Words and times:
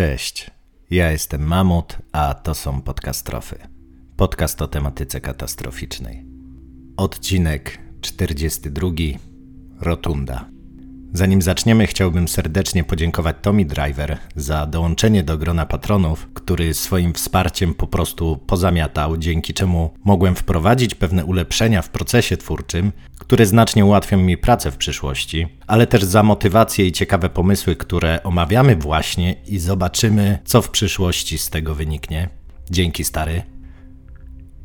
Cześć, 0.00 0.50
ja 0.90 1.10
jestem 1.10 1.42
Mamut, 1.46 1.98
a 2.12 2.34
to 2.34 2.54
są 2.54 2.82
podcastrofy. 2.82 3.58
Podcast 4.16 4.62
o 4.62 4.68
tematyce 4.68 5.20
katastroficznej. 5.20 6.24
Odcinek 6.96 7.78
42. 8.00 8.88
Rotunda. 9.80 10.50
Zanim 11.12 11.42
zaczniemy, 11.42 11.86
chciałbym 11.86 12.28
serdecznie 12.28 12.84
podziękować 12.84 13.36
Tommy 13.42 13.64
Driver 13.64 14.18
za 14.36 14.66
dołączenie 14.66 15.22
do 15.22 15.38
grona 15.38 15.66
patronów, 15.66 16.28
który 16.34 16.74
swoim 16.74 17.12
wsparciem 17.12 17.74
po 17.74 17.86
prostu 17.86 18.36
pozamiatał, 18.36 19.16
dzięki 19.16 19.54
czemu 19.54 19.90
mogłem 20.04 20.34
wprowadzić 20.34 20.94
pewne 20.94 21.24
ulepszenia 21.24 21.82
w 21.82 21.88
procesie 21.88 22.36
twórczym, 22.36 22.92
które 23.18 23.46
znacznie 23.46 23.84
ułatwią 23.84 24.16
mi 24.16 24.36
pracę 24.36 24.70
w 24.70 24.76
przyszłości, 24.76 25.48
ale 25.66 25.86
też 25.86 26.04
za 26.04 26.22
motywację 26.22 26.86
i 26.86 26.92
ciekawe 26.92 27.28
pomysły, 27.28 27.76
które 27.76 28.22
omawiamy 28.22 28.76
właśnie 28.76 29.32
i 29.46 29.58
zobaczymy, 29.58 30.38
co 30.44 30.62
w 30.62 30.70
przyszłości 30.70 31.38
z 31.38 31.50
tego 31.50 31.74
wyniknie. 31.74 32.28
Dzięki 32.70 33.04
stary. 33.04 33.42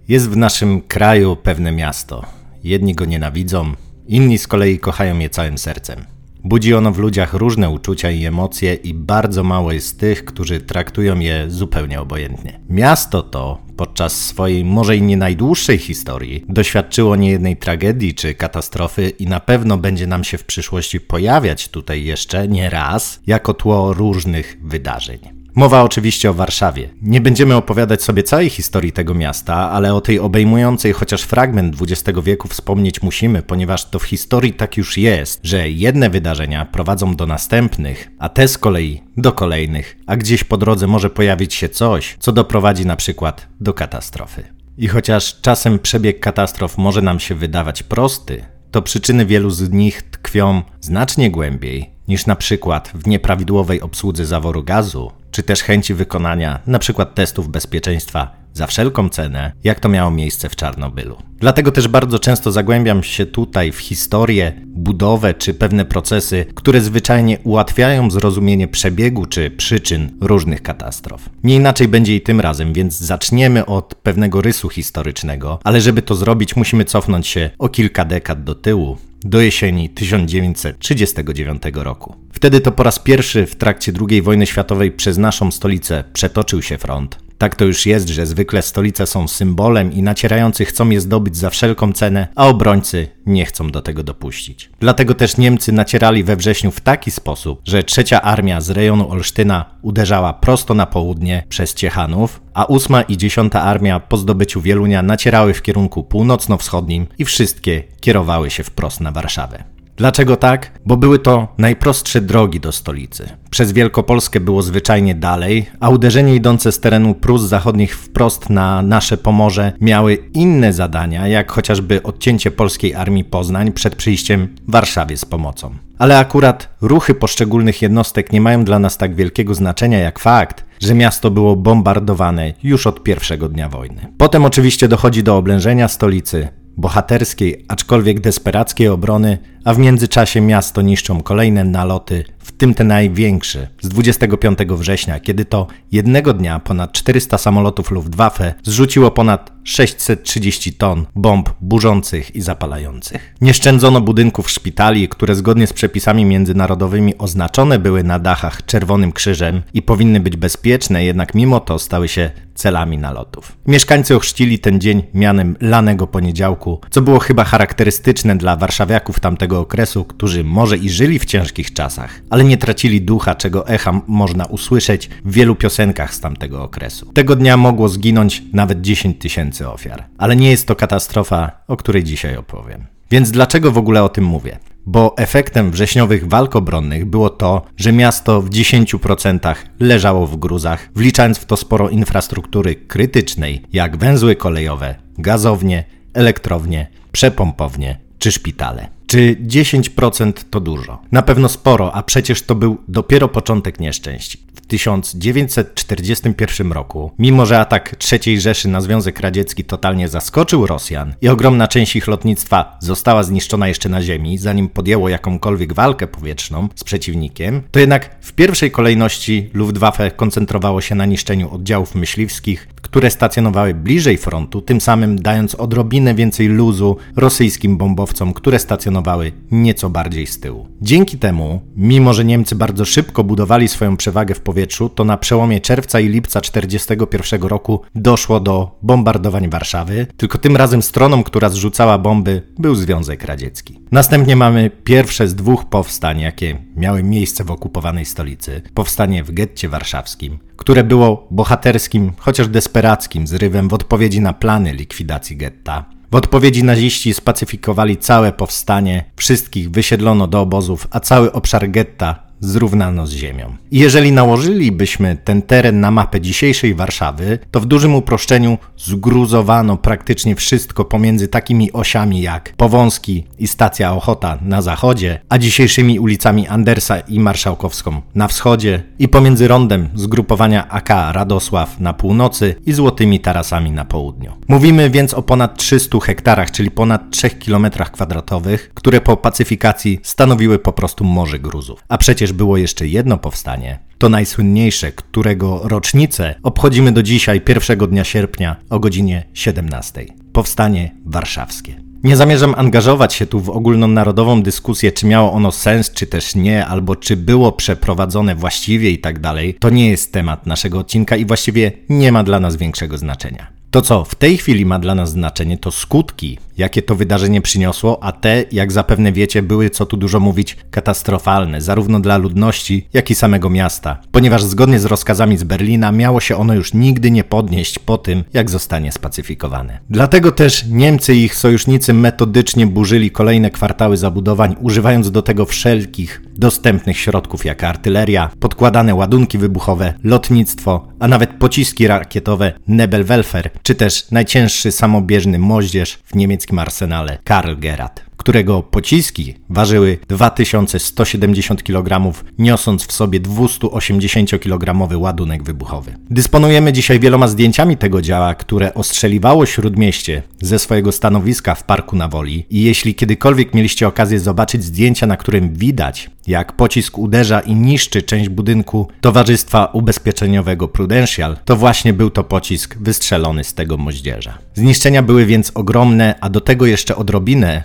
Jest 0.08 0.30
w 0.30 0.38
naszym 0.38 0.82
kraju 0.82 1.36
pewne 1.36 1.72
miasto. 1.72 2.26
Jedni 2.64 2.96
go 2.96 3.06
nienawidzą, 3.06 3.74
inni 4.08 4.38
z 4.38 4.48
kolei 4.48 4.80
kochają 4.80 5.20
je 5.20 5.30
całym 5.30 5.58
sercem. 5.58 6.15
Budzi 6.46 6.74
ono 6.74 6.92
w 6.92 6.98
ludziach 6.98 7.34
różne 7.34 7.70
uczucia 7.70 8.12
i 8.12 8.26
emocje, 8.26 8.74
i 8.74 8.94
bardzo 8.94 9.44
mało 9.44 9.72
jest 9.72 10.00
tych, 10.00 10.26
którzy 10.26 10.62
traktują 10.62 11.20
je 11.20 11.46
zupełnie 11.48 12.02
obojętnie. 12.02 12.60
Miasto 12.70 13.22
to, 13.22 13.62
podczas 13.78 14.26
swojej 14.26 14.66
może 14.66 14.98
i 14.98 15.02
nie 15.02 15.18
najdłuższej 15.18 15.78
historii, 15.78 16.46
doświadczyło 16.50 17.16
niejednej 17.16 17.58
tragedii 17.58 18.14
czy 18.14 18.34
katastrofy, 18.34 19.10
i 19.10 19.28
na 19.28 19.40
pewno 19.40 19.78
będzie 19.78 20.08
nam 20.08 20.24
się 20.24 20.38
w 20.38 20.44
przyszłości 20.44 21.00
pojawiać 21.00 21.70
tutaj 21.70 22.04
jeszcze 22.04 22.48
nie 22.48 22.70
raz 22.70 23.20
jako 23.28 23.54
tło 23.54 23.94
różnych 23.94 24.58
wydarzeń. 24.62 25.45
Mowa 25.56 25.84
oczywiście 25.84 26.30
o 26.30 26.34
Warszawie. 26.34 26.90
Nie 27.02 27.22
będziemy 27.22 27.56
opowiadać 27.56 28.04
sobie 28.04 28.24
całej 28.24 28.50
historii 28.50 28.92
tego 28.92 29.14
miasta, 29.14 29.56
ale 29.72 29.94
o 29.94 30.02
tej 30.02 30.20
obejmującej 30.20 30.94
chociaż 30.94 31.22
fragment 31.22 31.76
XX 31.82 32.20
wieku 32.24 32.48
wspomnieć 32.48 33.02
musimy, 33.02 33.42
ponieważ 33.42 33.90
to 33.90 34.00
w 34.00 34.04
historii 34.04 34.54
tak 34.54 34.78
już 34.78 34.98
jest, 34.98 35.40
że 35.44 35.70
jedne 35.70 36.10
wydarzenia 36.10 36.66
prowadzą 36.66 37.16
do 37.16 37.26
następnych, 37.26 38.12
a 38.20 38.30
te 38.30 38.48
z 38.48 38.58
kolei 38.58 39.02
do 39.18 39.32
kolejnych, 39.32 39.98
a 40.08 40.16
gdzieś 40.16 40.44
po 40.44 40.58
drodze 40.58 40.88
może 40.88 41.10
pojawić 41.10 41.54
się 41.54 41.70
coś, 41.70 42.18
co 42.20 42.32
doprowadzi 42.32 42.86
na 42.86 42.96
przykład 42.96 43.48
do 43.60 43.74
katastrofy. 43.74 44.44
I 44.78 44.88
chociaż 44.88 45.42
czasem 45.42 45.80
przebieg 45.80 46.20
katastrof 46.20 46.78
może 46.78 47.02
nam 47.02 47.20
się 47.20 47.36
wydawać 47.36 47.84
prosty, 47.84 48.46
to 48.72 48.82
przyczyny 48.82 49.26
wielu 49.26 49.50
z 49.50 49.72
nich 49.72 50.02
tkwią 50.02 50.62
znacznie 50.82 51.32
głębiej 51.32 51.96
niż 52.08 52.26
na 52.26 52.36
przykład 52.36 52.92
w 52.96 53.08
nieprawidłowej 53.08 53.82
obsłudze 53.82 54.26
zaworu 54.26 54.64
gazu, 54.64 55.12
czy 55.36 55.44
też 55.44 55.64
chęci 55.64 55.94
wykonania 55.94 56.60
np. 56.68 57.06
testów 57.06 57.50
bezpieczeństwa 57.50 58.36
za 58.54 58.68
wszelką 58.68 59.10
cenę, 59.10 59.52
jak 59.64 59.80
to 59.80 59.90
miało 59.90 60.12
miejsce 60.12 60.50
w 60.50 60.56
Czarnobylu. 60.56 61.18
Dlatego 61.40 61.72
też 61.72 61.88
bardzo 61.88 62.20
często 62.20 62.52
zagłębiam 62.52 63.04
się 63.04 63.26
tutaj 63.26 63.72
w 63.72 63.80
historię, 63.80 64.54
budowę 64.66 65.34
czy 65.34 65.54
pewne 65.54 65.86
procesy, 65.86 66.46
które 66.56 66.82
zwyczajnie 66.82 67.40
ułatwiają 67.44 68.12
zrozumienie 68.12 68.68
przebiegu 68.68 69.26
czy 69.26 69.52
przyczyn 69.52 70.12
różnych 70.22 70.62
katastrof. 70.62 71.30
Nie 71.44 71.56
inaczej 71.56 71.88
będzie 71.88 72.16
i 72.16 72.22
tym 72.22 72.40
razem, 72.40 72.74
więc 72.74 73.00
zaczniemy 73.00 73.66
od 73.66 73.96
pewnego 73.96 74.42
rysu 74.42 74.70
historycznego, 74.70 75.60
ale 75.64 75.82
żeby 75.82 76.02
to 76.02 76.16
zrobić, 76.16 76.56
musimy 76.56 76.86
cofnąć 76.86 77.28
się 77.28 77.50
o 77.60 77.70
kilka 77.70 78.06
dekad 78.06 78.44
do 78.44 78.56
tyłu 78.56 78.98
do 79.26 79.42
jesieni 79.42 79.90
1939 79.90 81.62
roku. 81.74 82.16
Wtedy 82.36 82.62
to 82.62 82.72
po 82.72 82.84
raz 82.84 83.00
pierwszy 83.00 83.46
w 83.46 83.56
trakcie 83.56 83.92
II 84.10 84.22
wojny 84.22 84.46
światowej 84.46 84.92
przez 84.92 85.18
naszą 85.18 85.52
stolicę 85.52 86.04
przetoczył 86.14 86.62
się 86.62 86.78
front. 86.78 87.18
Tak 87.38 87.56
to 87.56 87.66
już 87.66 87.86
jest, 87.86 88.10
że 88.10 88.26
zwykle 88.26 88.62
stolice 88.62 89.08
są 89.08 89.28
symbolem 89.28 89.94
i 89.94 90.02
nacierający 90.02 90.66
chcą 90.66 90.90
je 90.90 91.02
zdobyć 91.02 91.38
za 91.38 91.50
wszelką 91.50 91.94
cenę, 91.94 92.28
a 92.36 92.48
obrońcy 92.48 93.08
nie 93.26 93.46
chcą 93.46 93.70
do 93.70 93.82
tego 93.82 94.04
dopuścić. 94.04 94.70
Dlatego 94.80 95.14
też 95.14 95.38
Niemcy 95.38 95.72
nacierali 95.72 96.24
we 96.24 96.36
wrześniu 96.36 96.72
w 96.72 96.82
taki 96.82 97.12
sposób, 97.12 97.62
że 97.66 97.84
trzecia 97.84 98.22
armia 98.22 98.62
z 98.62 98.70
rejonu 98.70 99.12
Olsztyna 99.12 99.66
uderzała 99.82 100.34
prosto 100.34 100.74
na 100.74 100.86
południe 100.86 101.44
przez 101.50 101.74
Ciechanów, 101.74 102.42
a 102.54 102.66
ósma 102.66 103.02
i 103.02 103.18
dziesiąta 103.18 103.62
armia 103.62 104.00
po 104.00 104.18
zdobyciu 104.18 104.62
Wielunia 104.62 105.02
nacierały 105.02 105.54
w 105.54 105.62
kierunku 105.62 106.04
północno-wschodnim 106.04 107.08
i 107.18 107.26
wszystkie 107.26 107.84
kierowały 108.02 108.50
się 108.50 108.64
wprost 108.64 109.02
na 109.02 109.12
Warszawę. 109.12 109.75
Dlaczego 109.98 110.36
tak? 110.38 110.72
Bo 110.86 110.98
były 110.98 111.20
to 111.20 111.48
najprostsze 111.58 112.22
drogi 112.22 112.60
do 112.60 112.72
stolicy. 112.72 113.30
Przez 113.50 113.72
Wielkopolskę 113.72 114.40
było 114.40 114.62
zwyczajnie 114.62 115.16
dalej, 115.16 115.66
a 115.80 115.90
uderzenie 115.90 116.36
idące 116.36 116.72
z 116.72 116.80
terenu 116.80 117.14
Prus 117.14 117.42
zachodnich 117.42 117.98
wprost 117.98 118.50
na 118.50 118.82
nasze 118.82 119.18
Pomorze 119.18 119.72
miały 119.82 120.16
inne 120.34 120.74
zadania, 120.74 121.28
jak 121.28 121.52
chociażby 121.52 122.04
odcięcie 122.04 122.52
polskiej 122.52 122.96
armii 122.96 123.24
Poznań 123.24 123.72
przed 123.72 123.96
przyjściem 123.96 124.56
Warszawie 124.68 125.18
z 125.18 125.26
pomocą. 125.26 125.76
Ale 125.98 126.18
akurat 126.18 126.70
ruchy 126.82 127.14
poszczególnych 127.14 127.82
jednostek 127.82 128.32
nie 128.32 128.42
mają 128.42 128.64
dla 128.64 128.80
nas 128.80 128.98
tak 128.98 129.16
wielkiego 129.16 129.54
znaczenia 129.54 130.00
jak 130.00 130.20
fakt, 130.20 130.66
że 130.82 130.94
miasto 130.94 131.32
było 131.32 131.56
bombardowane 131.56 132.54
już 132.64 132.88
od 132.88 133.04
pierwszego 133.04 133.50
dnia 133.50 133.70
wojny. 133.70 134.08
Potem 134.18 134.46
oczywiście 134.46 134.88
dochodzi 134.88 135.24
do 135.24 135.38
oblężenia 135.38 135.88
stolicy, 135.88 136.48
bohaterskiej, 136.78 137.66
aczkolwiek 137.68 138.20
desperackiej 138.20 138.88
obrony, 138.88 139.38
a 139.64 139.74
w 139.74 139.78
międzyczasie 139.78 140.42
miasto 140.42 140.82
niszczą 140.82 141.24
kolejne 141.24 141.64
naloty, 141.64 142.24
w 142.40 142.52
tym 142.52 142.74
te 142.74 142.84
największe, 142.84 143.68
z 143.82 143.90
25 143.90 144.60
września, 144.70 145.20
kiedy 145.20 145.46
to 145.46 145.68
jednego 145.92 146.34
dnia 146.34 146.60
ponad 146.60 146.92
400 146.92 147.38
samolotów 147.38 147.92
Luftwaffe 147.92 148.54
zrzuciło 148.64 149.12
ponad 149.12 149.55
630 149.66 150.74
ton 150.74 151.06
bomb 151.16 151.50
burzących 151.62 152.36
i 152.36 152.42
zapalających. 152.42 153.36
Nie 153.42 153.54
szczędzono 153.54 154.02
budynków 154.02 154.50
szpitali, 154.50 155.10
które 155.10 155.36
zgodnie 155.36 155.68
z 155.68 155.74
przepisami 155.74 156.26
międzynarodowymi 156.26 157.18
oznaczone 157.18 157.80
były 157.80 158.04
na 158.04 158.20
dachach 158.20 158.66
czerwonym 158.66 159.12
krzyżem 159.12 159.62
i 159.74 159.82
powinny 159.82 160.20
być 160.20 160.38
bezpieczne, 160.38 161.06
jednak 161.06 161.36
mimo 161.36 161.60
to 161.60 161.80
stały 161.80 162.08
się 162.08 162.32
celami 162.56 162.98
nalotów. 162.98 163.58
Mieszkańcy 163.68 164.16
ochrzcili 164.16 164.60
ten 164.60 164.82
dzień 164.82 165.04
mianem 165.14 165.56
lanego 165.62 166.08
poniedziałku, 166.08 166.82
co 166.90 167.02
było 167.02 167.20
chyba 167.20 167.44
charakterystyczne 167.44 168.36
dla 168.38 168.56
warszawiaków 168.56 169.20
tamtego 169.20 169.60
okresu, 169.60 170.06
którzy 170.06 170.44
może 170.44 170.78
i 170.78 170.90
żyli 170.90 171.20
w 171.20 171.26
ciężkich 171.26 171.74
czasach, 171.74 172.22
ale 172.30 172.44
nie 172.44 172.58
tracili 172.58 173.02
ducha, 173.02 173.36
czego 173.36 173.68
echa 173.68 174.02
można 174.08 174.46
usłyszeć 174.46 175.10
w 175.26 175.32
wielu 175.32 175.56
piosenkach 175.56 176.14
z 176.14 176.20
tamtego 176.20 176.64
okresu. 176.64 177.12
Tego 177.14 177.36
dnia 177.36 177.58
mogło 177.58 177.90
zginąć 177.90 178.44
nawet 178.54 178.82
10 178.82 179.22
tysięcy 179.22 179.55
ofiar, 179.62 180.06
ale 180.18 180.36
nie 180.36 180.52
jest 180.52 180.68
to 180.68 180.76
katastrofa, 180.76 181.52
o 181.68 181.78
której 181.78 182.04
dzisiaj 182.04 182.38
opowiem. 182.38 182.86
Więc 183.12 183.32
dlaczego 183.32 183.72
w 183.72 183.78
ogóle 183.78 184.04
o 184.04 184.10
tym 184.10 184.24
mówię? 184.24 184.60
Bo 184.86 185.18
efektem 185.18 185.72
wrześniowych 185.72 186.28
walk 186.28 186.56
obronnych 186.56 187.06
było 187.06 187.30
to, 187.30 187.62
że 187.78 187.92
miasto 187.92 188.42
w 188.42 188.50
10% 188.50 189.56
leżało 189.80 190.28
w 190.28 190.38
gruzach, 190.38 190.90
wliczając 190.96 191.38
w 191.38 191.46
to 191.46 191.58
sporo 191.58 191.90
infrastruktury 191.90 192.76
krytycznej, 192.76 193.62
jak 193.74 193.98
węzły 193.98 194.36
kolejowe, 194.36 194.96
gazownie, 195.18 195.84
elektrownie, 196.14 196.88
przepompownie 197.12 197.98
czy 198.20 198.32
szpitale. 198.32 198.88
Czy 199.16 199.36
10% 199.48 200.34
to 200.50 200.60
dużo? 200.60 201.02
Na 201.12 201.22
pewno 201.22 201.50
sporo, 201.50 201.94
a 201.94 202.04
przecież 202.04 202.42
to 202.42 202.56
był 202.56 202.78
dopiero 202.88 203.28
początek 203.28 203.80
nieszczęść. 203.80 204.38
W 204.56 204.68
1941 204.68 206.72
roku, 206.72 207.12
mimo 207.20 207.46
że 207.46 207.60
atak 207.60 207.96
III 208.12 208.42
Rzeszy 208.42 208.68
na 208.68 208.82
Związek 208.82 209.20
Radziecki 209.20 209.64
totalnie 209.64 210.08
zaskoczył 210.08 210.68
Rosjan 210.68 211.14
i 211.22 211.30
ogromna 211.30 211.68
część 211.68 211.96
ich 211.96 212.08
lotnictwa 212.08 212.78
została 212.80 213.24
zniszczona 213.24 213.68
jeszcze 213.68 213.90
na 213.90 214.02
ziemi, 214.02 214.38
zanim 214.38 214.70
podjęło 214.70 215.10
jakąkolwiek 215.10 215.74
walkę 215.74 216.08
powietrzną 216.08 216.70
z 216.76 216.84
przeciwnikiem, 216.84 217.62
to 217.72 217.80
jednak 217.80 218.16
w 218.22 218.34
pierwszej 218.34 218.72
kolejności 218.72 219.50
Luftwaffe 219.54 220.12
koncentrowało 220.12 220.82
się 220.82 220.96
na 220.96 221.06
niszczeniu 221.06 221.54
oddziałów 221.54 221.96
myśliwskich, 221.96 222.68
które 222.82 223.12
stacjonowały 223.12 223.74
bliżej 223.74 224.18
frontu, 224.18 224.62
tym 224.62 224.82
samym 224.82 225.22
dając 225.22 225.56
odrobinę 225.56 226.16
więcej 226.16 226.48
luzu 226.48 226.98
rosyjskim 227.16 227.78
bombowcom, 227.78 228.34
które 228.34 228.60
stacjonowały 228.60 229.05
nieco 229.52 229.90
bardziej 229.90 230.28
z 230.28 230.40
tyłu. 230.40 230.68
Dzięki 230.82 231.18
temu, 231.18 231.62
mimo 231.76 232.14
że 232.14 232.26
Niemcy 232.26 232.56
bardzo 232.56 232.86
szybko 232.86 233.24
budowali 233.24 233.68
swoją 233.68 233.98
przewagę 233.98 234.36
w 234.36 234.42
powietrzu, 234.42 234.90
to 234.90 235.04
na 235.04 235.18
przełomie 235.18 235.62
czerwca 235.62 236.00
i 236.00 236.08
lipca 236.08 236.42
1941 236.42 237.50
roku 237.50 237.82
doszło 237.96 238.40
do 238.40 238.80
bombardowań 238.82 239.50
Warszawy, 239.50 240.08
tylko 240.18 240.38
tym 240.38 240.58
razem 240.58 240.82
stroną, 240.82 241.24
która 241.24 241.50
zrzucała 241.50 241.98
bomby, 241.98 242.42
był 242.60 242.76
Związek 242.76 243.24
Radziecki. 243.24 243.80
Następnie 243.92 244.36
mamy 244.36 244.72
pierwsze 244.84 245.28
z 245.28 245.36
dwóch 245.36 245.66
powstań, 245.66 246.20
jakie 246.20 246.58
miały 246.76 247.04
miejsce 247.04 247.44
w 247.44 247.52
okupowanej 247.52 248.06
stolicy. 248.06 248.62
Powstanie 248.74 249.24
w 249.24 249.32
getcie 249.32 249.70
warszawskim, 249.70 250.40
które 250.58 250.84
było 250.84 251.28
bohaterskim, 251.32 252.12
chociaż 252.18 252.48
desperackim 252.48 253.28
zrywem 253.28 253.68
w 253.68 253.74
odpowiedzi 253.74 254.22
na 254.22 254.34
plany 254.34 254.74
likwidacji 254.74 255.38
getta. 255.38 255.95
W 256.12 256.16
odpowiedzi 256.16 256.64
naziści 256.64 257.14
spacyfikowali 257.14 257.98
całe 257.98 258.32
powstanie, 258.32 259.06
wszystkich 259.16 259.72
wysiedlono 259.72 260.28
do 260.28 260.42
obozów, 260.42 260.88
a 260.92 261.00
cały 261.00 261.32
obszar 261.32 261.72
getta 261.72 262.25
zrównano 262.46 263.08
z 263.08 263.12
ziemią. 263.12 263.56
Jeżeli 263.72 264.12
nałożylibyśmy 264.12 265.18
ten 265.24 265.42
teren 265.42 265.80
na 265.80 265.92
mapę 265.92 266.22
dzisiejszej 266.22 266.76
Warszawy, 266.76 267.40
to 267.52 267.60
w 267.60 267.66
dużym 267.66 267.96
uproszczeniu 267.96 268.58
zgruzowano 268.78 269.78
praktycznie 269.78 270.36
wszystko 270.36 270.86
pomiędzy 270.86 271.28
takimi 271.28 271.72
osiami 271.72 272.22
jak 272.22 272.54
Powązki 272.58 273.24
i 273.40 273.48
stacja 273.48 273.94
Ochota 273.94 274.38
na 274.42 274.62
zachodzie, 274.62 275.20
a 275.30 275.38
dzisiejszymi 275.38 276.00
ulicami 276.00 276.48
Andersa 276.48 277.00
i 277.00 277.20
Marszałkowską 277.20 278.02
na 278.16 278.28
wschodzie 278.28 278.84
i 279.00 279.08
pomiędzy 279.08 279.48
rondem 279.48 279.90
zgrupowania 279.96 280.70
AK 280.70 280.90
Radosław 281.12 281.80
na 281.80 281.94
północy 281.94 282.56
i 282.66 282.74
złotymi 282.74 283.20
tarasami 283.20 283.72
na 283.72 283.86
południu. 283.86 284.32
Mówimy 284.48 284.90
więc 284.90 285.14
o 285.14 285.22
ponad 285.22 285.58
300 285.58 286.00
hektarach, 286.00 286.52
czyli 286.52 286.72
ponad 286.72 287.12
3 287.12 287.30
km 287.30 287.68
kwadratowych, 287.92 288.72
które 288.74 289.02
po 289.02 289.18
pacyfikacji 289.18 290.00
stanowiły 290.04 290.60
po 290.60 290.74
prostu 290.74 291.04
morze 291.04 291.40
gruzów. 291.40 291.84
A 291.90 291.98
przecież 291.98 292.34
było 292.36 292.58
jeszcze 292.58 292.88
jedno 292.88 293.18
powstanie, 293.18 293.80
to 293.98 294.10
najsłynniejsze, 294.10 294.92
którego 294.92 295.62
rocznicę 295.64 296.36
obchodzimy 296.44 296.92
do 296.92 297.04
dzisiaj, 297.04 297.42
pierwszego 297.42 297.88
dnia 297.88 298.04
sierpnia 298.04 298.56
o 298.70 298.80
godzinie 298.80 299.24
17. 299.34 300.06
Powstanie 300.34 300.92
warszawskie. 301.06 301.86
Nie 302.04 302.18
zamierzam 302.18 302.56
angażować 302.58 303.14
się 303.14 303.26
tu 303.26 303.40
w 303.40 303.50
ogólnonarodową 303.50 304.44
dyskusję, 304.44 304.92
czy 304.92 305.06
miało 305.06 305.32
ono 305.32 305.52
sens, 305.52 305.92
czy 305.92 306.08
też 306.08 306.36
nie, 306.36 306.66
albo 306.66 306.96
czy 306.96 307.18
było 307.18 307.52
przeprowadzone 307.52 308.36
właściwie 308.36 308.92
i 308.92 309.00
tak 309.00 309.20
dalej. 309.20 309.58
To 309.60 309.70
nie 309.70 309.90
jest 309.90 310.14
temat 310.14 310.46
naszego 310.46 310.80
odcinka 310.80 311.16
i 311.16 311.26
właściwie 311.26 311.72
nie 311.90 312.12
ma 312.12 312.24
dla 312.24 312.40
nas 312.40 312.56
większego 312.56 312.98
znaczenia. 312.98 313.55
To, 313.76 313.82
co 313.82 314.04
w 314.04 314.16
tej 314.16 314.38
chwili 314.38 314.66
ma 314.66 314.80
dla 314.80 314.96
nas 314.96 315.10
znaczenie, 315.10 315.58
to 315.58 315.72
skutki, 315.72 316.38
jakie 316.58 316.82
to 316.82 316.96
wydarzenie 316.96 317.42
przyniosło, 317.42 318.04
a 318.04 318.12
te, 318.12 318.44
jak 318.52 318.72
zapewne 318.72 319.12
wiecie, 319.12 319.42
były, 319.42 319.70
co 319.70 319.86
tu 319.86 319.98
dużo 319.98 320.20
mówić, 320.20 320.58
katastrofalne, 320.72 321.62
zarówno 321.62 322.00
dla 322.00 322.18
ludności, 322.18 322.88
jak 322.94 323.12
i 323.12 323.16
samego 323.16 323.50
miasta, 323.50 323.98
ponieważ 324.12 324.44
zgodnie 324.44 324.80
z 324.80 324.86
rozkazami 324.86 325.38
z 325.38 325.44
Berlina 325.44 325.92
miało 325.92 326.20
się 326.20 326.36
ono 326.36 326.54
już 326.54 326.74
nigdy 326.74 327.12
nie 327.12 327.24
podnieść 327.24 327.80
po 327.80 327.98
tym, 327.98 328.24
jak 328.34 328.50
zostanie 328.50 328.92
spacyfikowane. 328.92 329.80
Dlatego 329.90 330.32
też 330.32 330.66
Niemcy 330.70 331.16
i 331.16 331.24
ich 331.24 331.36
sojusznicy 331.36 331.94
metodycznie 331.94 332.68
burzyli 332.68 333.12
kolejne 333.12 333.52
kwartały 333.52 333.98
zabudowań, 333.98 334.56
używając 334.62 335.12
do 335.12 335.22
tego 335.22 335.46
wszelkich 335.46 336.22
dostępnych 336.38 336.98
środków, 336.98 337.46
jak 337.46 337.64
artyleria, 337.64 338.30
podkładane 338.40 338.96
ładunki 338.96 339.38
wybuchowe, 339.38 339.94
lotnictwo, 340.04 340.88
a 341.00 341.08
nawet 341.08 341.30
pociski 341.30 341.88
rakietowe 341.88 342.54
Nebelwerfer, 342.68 343.50
czy 343.66 343.76
też 343.76 344.12
najcięższy 344.12 344.72
samobieżny 344.72 345.40
moździerz 345.40 346.00
w 346.06 346.16
niemieckim 346.16 346.60
arsenale 346.60 347.18
Karl 347.24 347.56
Gerard 347.56 348.05
którego 348.26 348.64
pociski 348.64 349.34
ważyły 349.50 349.98
2170 350.08 351.64
kg, 351.64 352.14
niosąc 352.40 352.88
w 352.88 352.92
sobie 352.92 353.20
280-kilogramowy 353.20 354.98
ładunek 354.98 355.44
wybuchowy. 355.44 355.96
Dysponujemy 356.10 356.74
dzisiaj 356.74 357.00
wieloma 357.00 357.28
zdjęciami 357.28 357.78
tego 357.78 358.02
działa, 358.02 358.36
które 358.36 358.74
ostrzeliwało 358.74 359.46
śródmieście 359.46 360.24
ze 360.42 360.60
swojego 360.60 360.92
stanowiska 360.92 361.56
w 361.56 361.64
Parku 361.64 361.96
na 361.96 362.08
Woli 362.08 362.46
i 362.50 362.64
jeśli 362.64 362.96
kiedykolwiek 362.96 363.54
mieliście 363.54 363.88
okazję 363.88 364.20
zobaczyć 364.20 364.64
zdjęcia, 364.64 365.08
na 365.08 365.18
którym 365.18 365.54
widać, 365.54 366.10
jak 366.28 366.54
pocisk 366.54 366.98
uderza 366.98 367.40
i 367.40 367.56
niszczy 367.56 368.02
część 368.02 368.30
budynku 368.30 368.88
Towarzystwa 369.02 369.66
Ubezpieczeniowego 369.66 370.68
Prudential, 370.68 371.38
to 371.46 371.56
właśnie 371.56 371.94
był 371.94 372.10
to 372.10 372.24
pocisk 372.24 372.78
wystrzelony 372.78 373.44
z 373.44 373.54
tego 373.54 373.78
moździerza. 373.78 374.38
Zniszczenia 374.54 375.02
były 375.04 375.26
więc 375.26 375.52
ogromne, 375.56 376.16
a 376.22 376.30
do 376.30 376.42
tego 376.42 376.66
jeszcze 376.66 376.96
odrobinę 376.96 377.64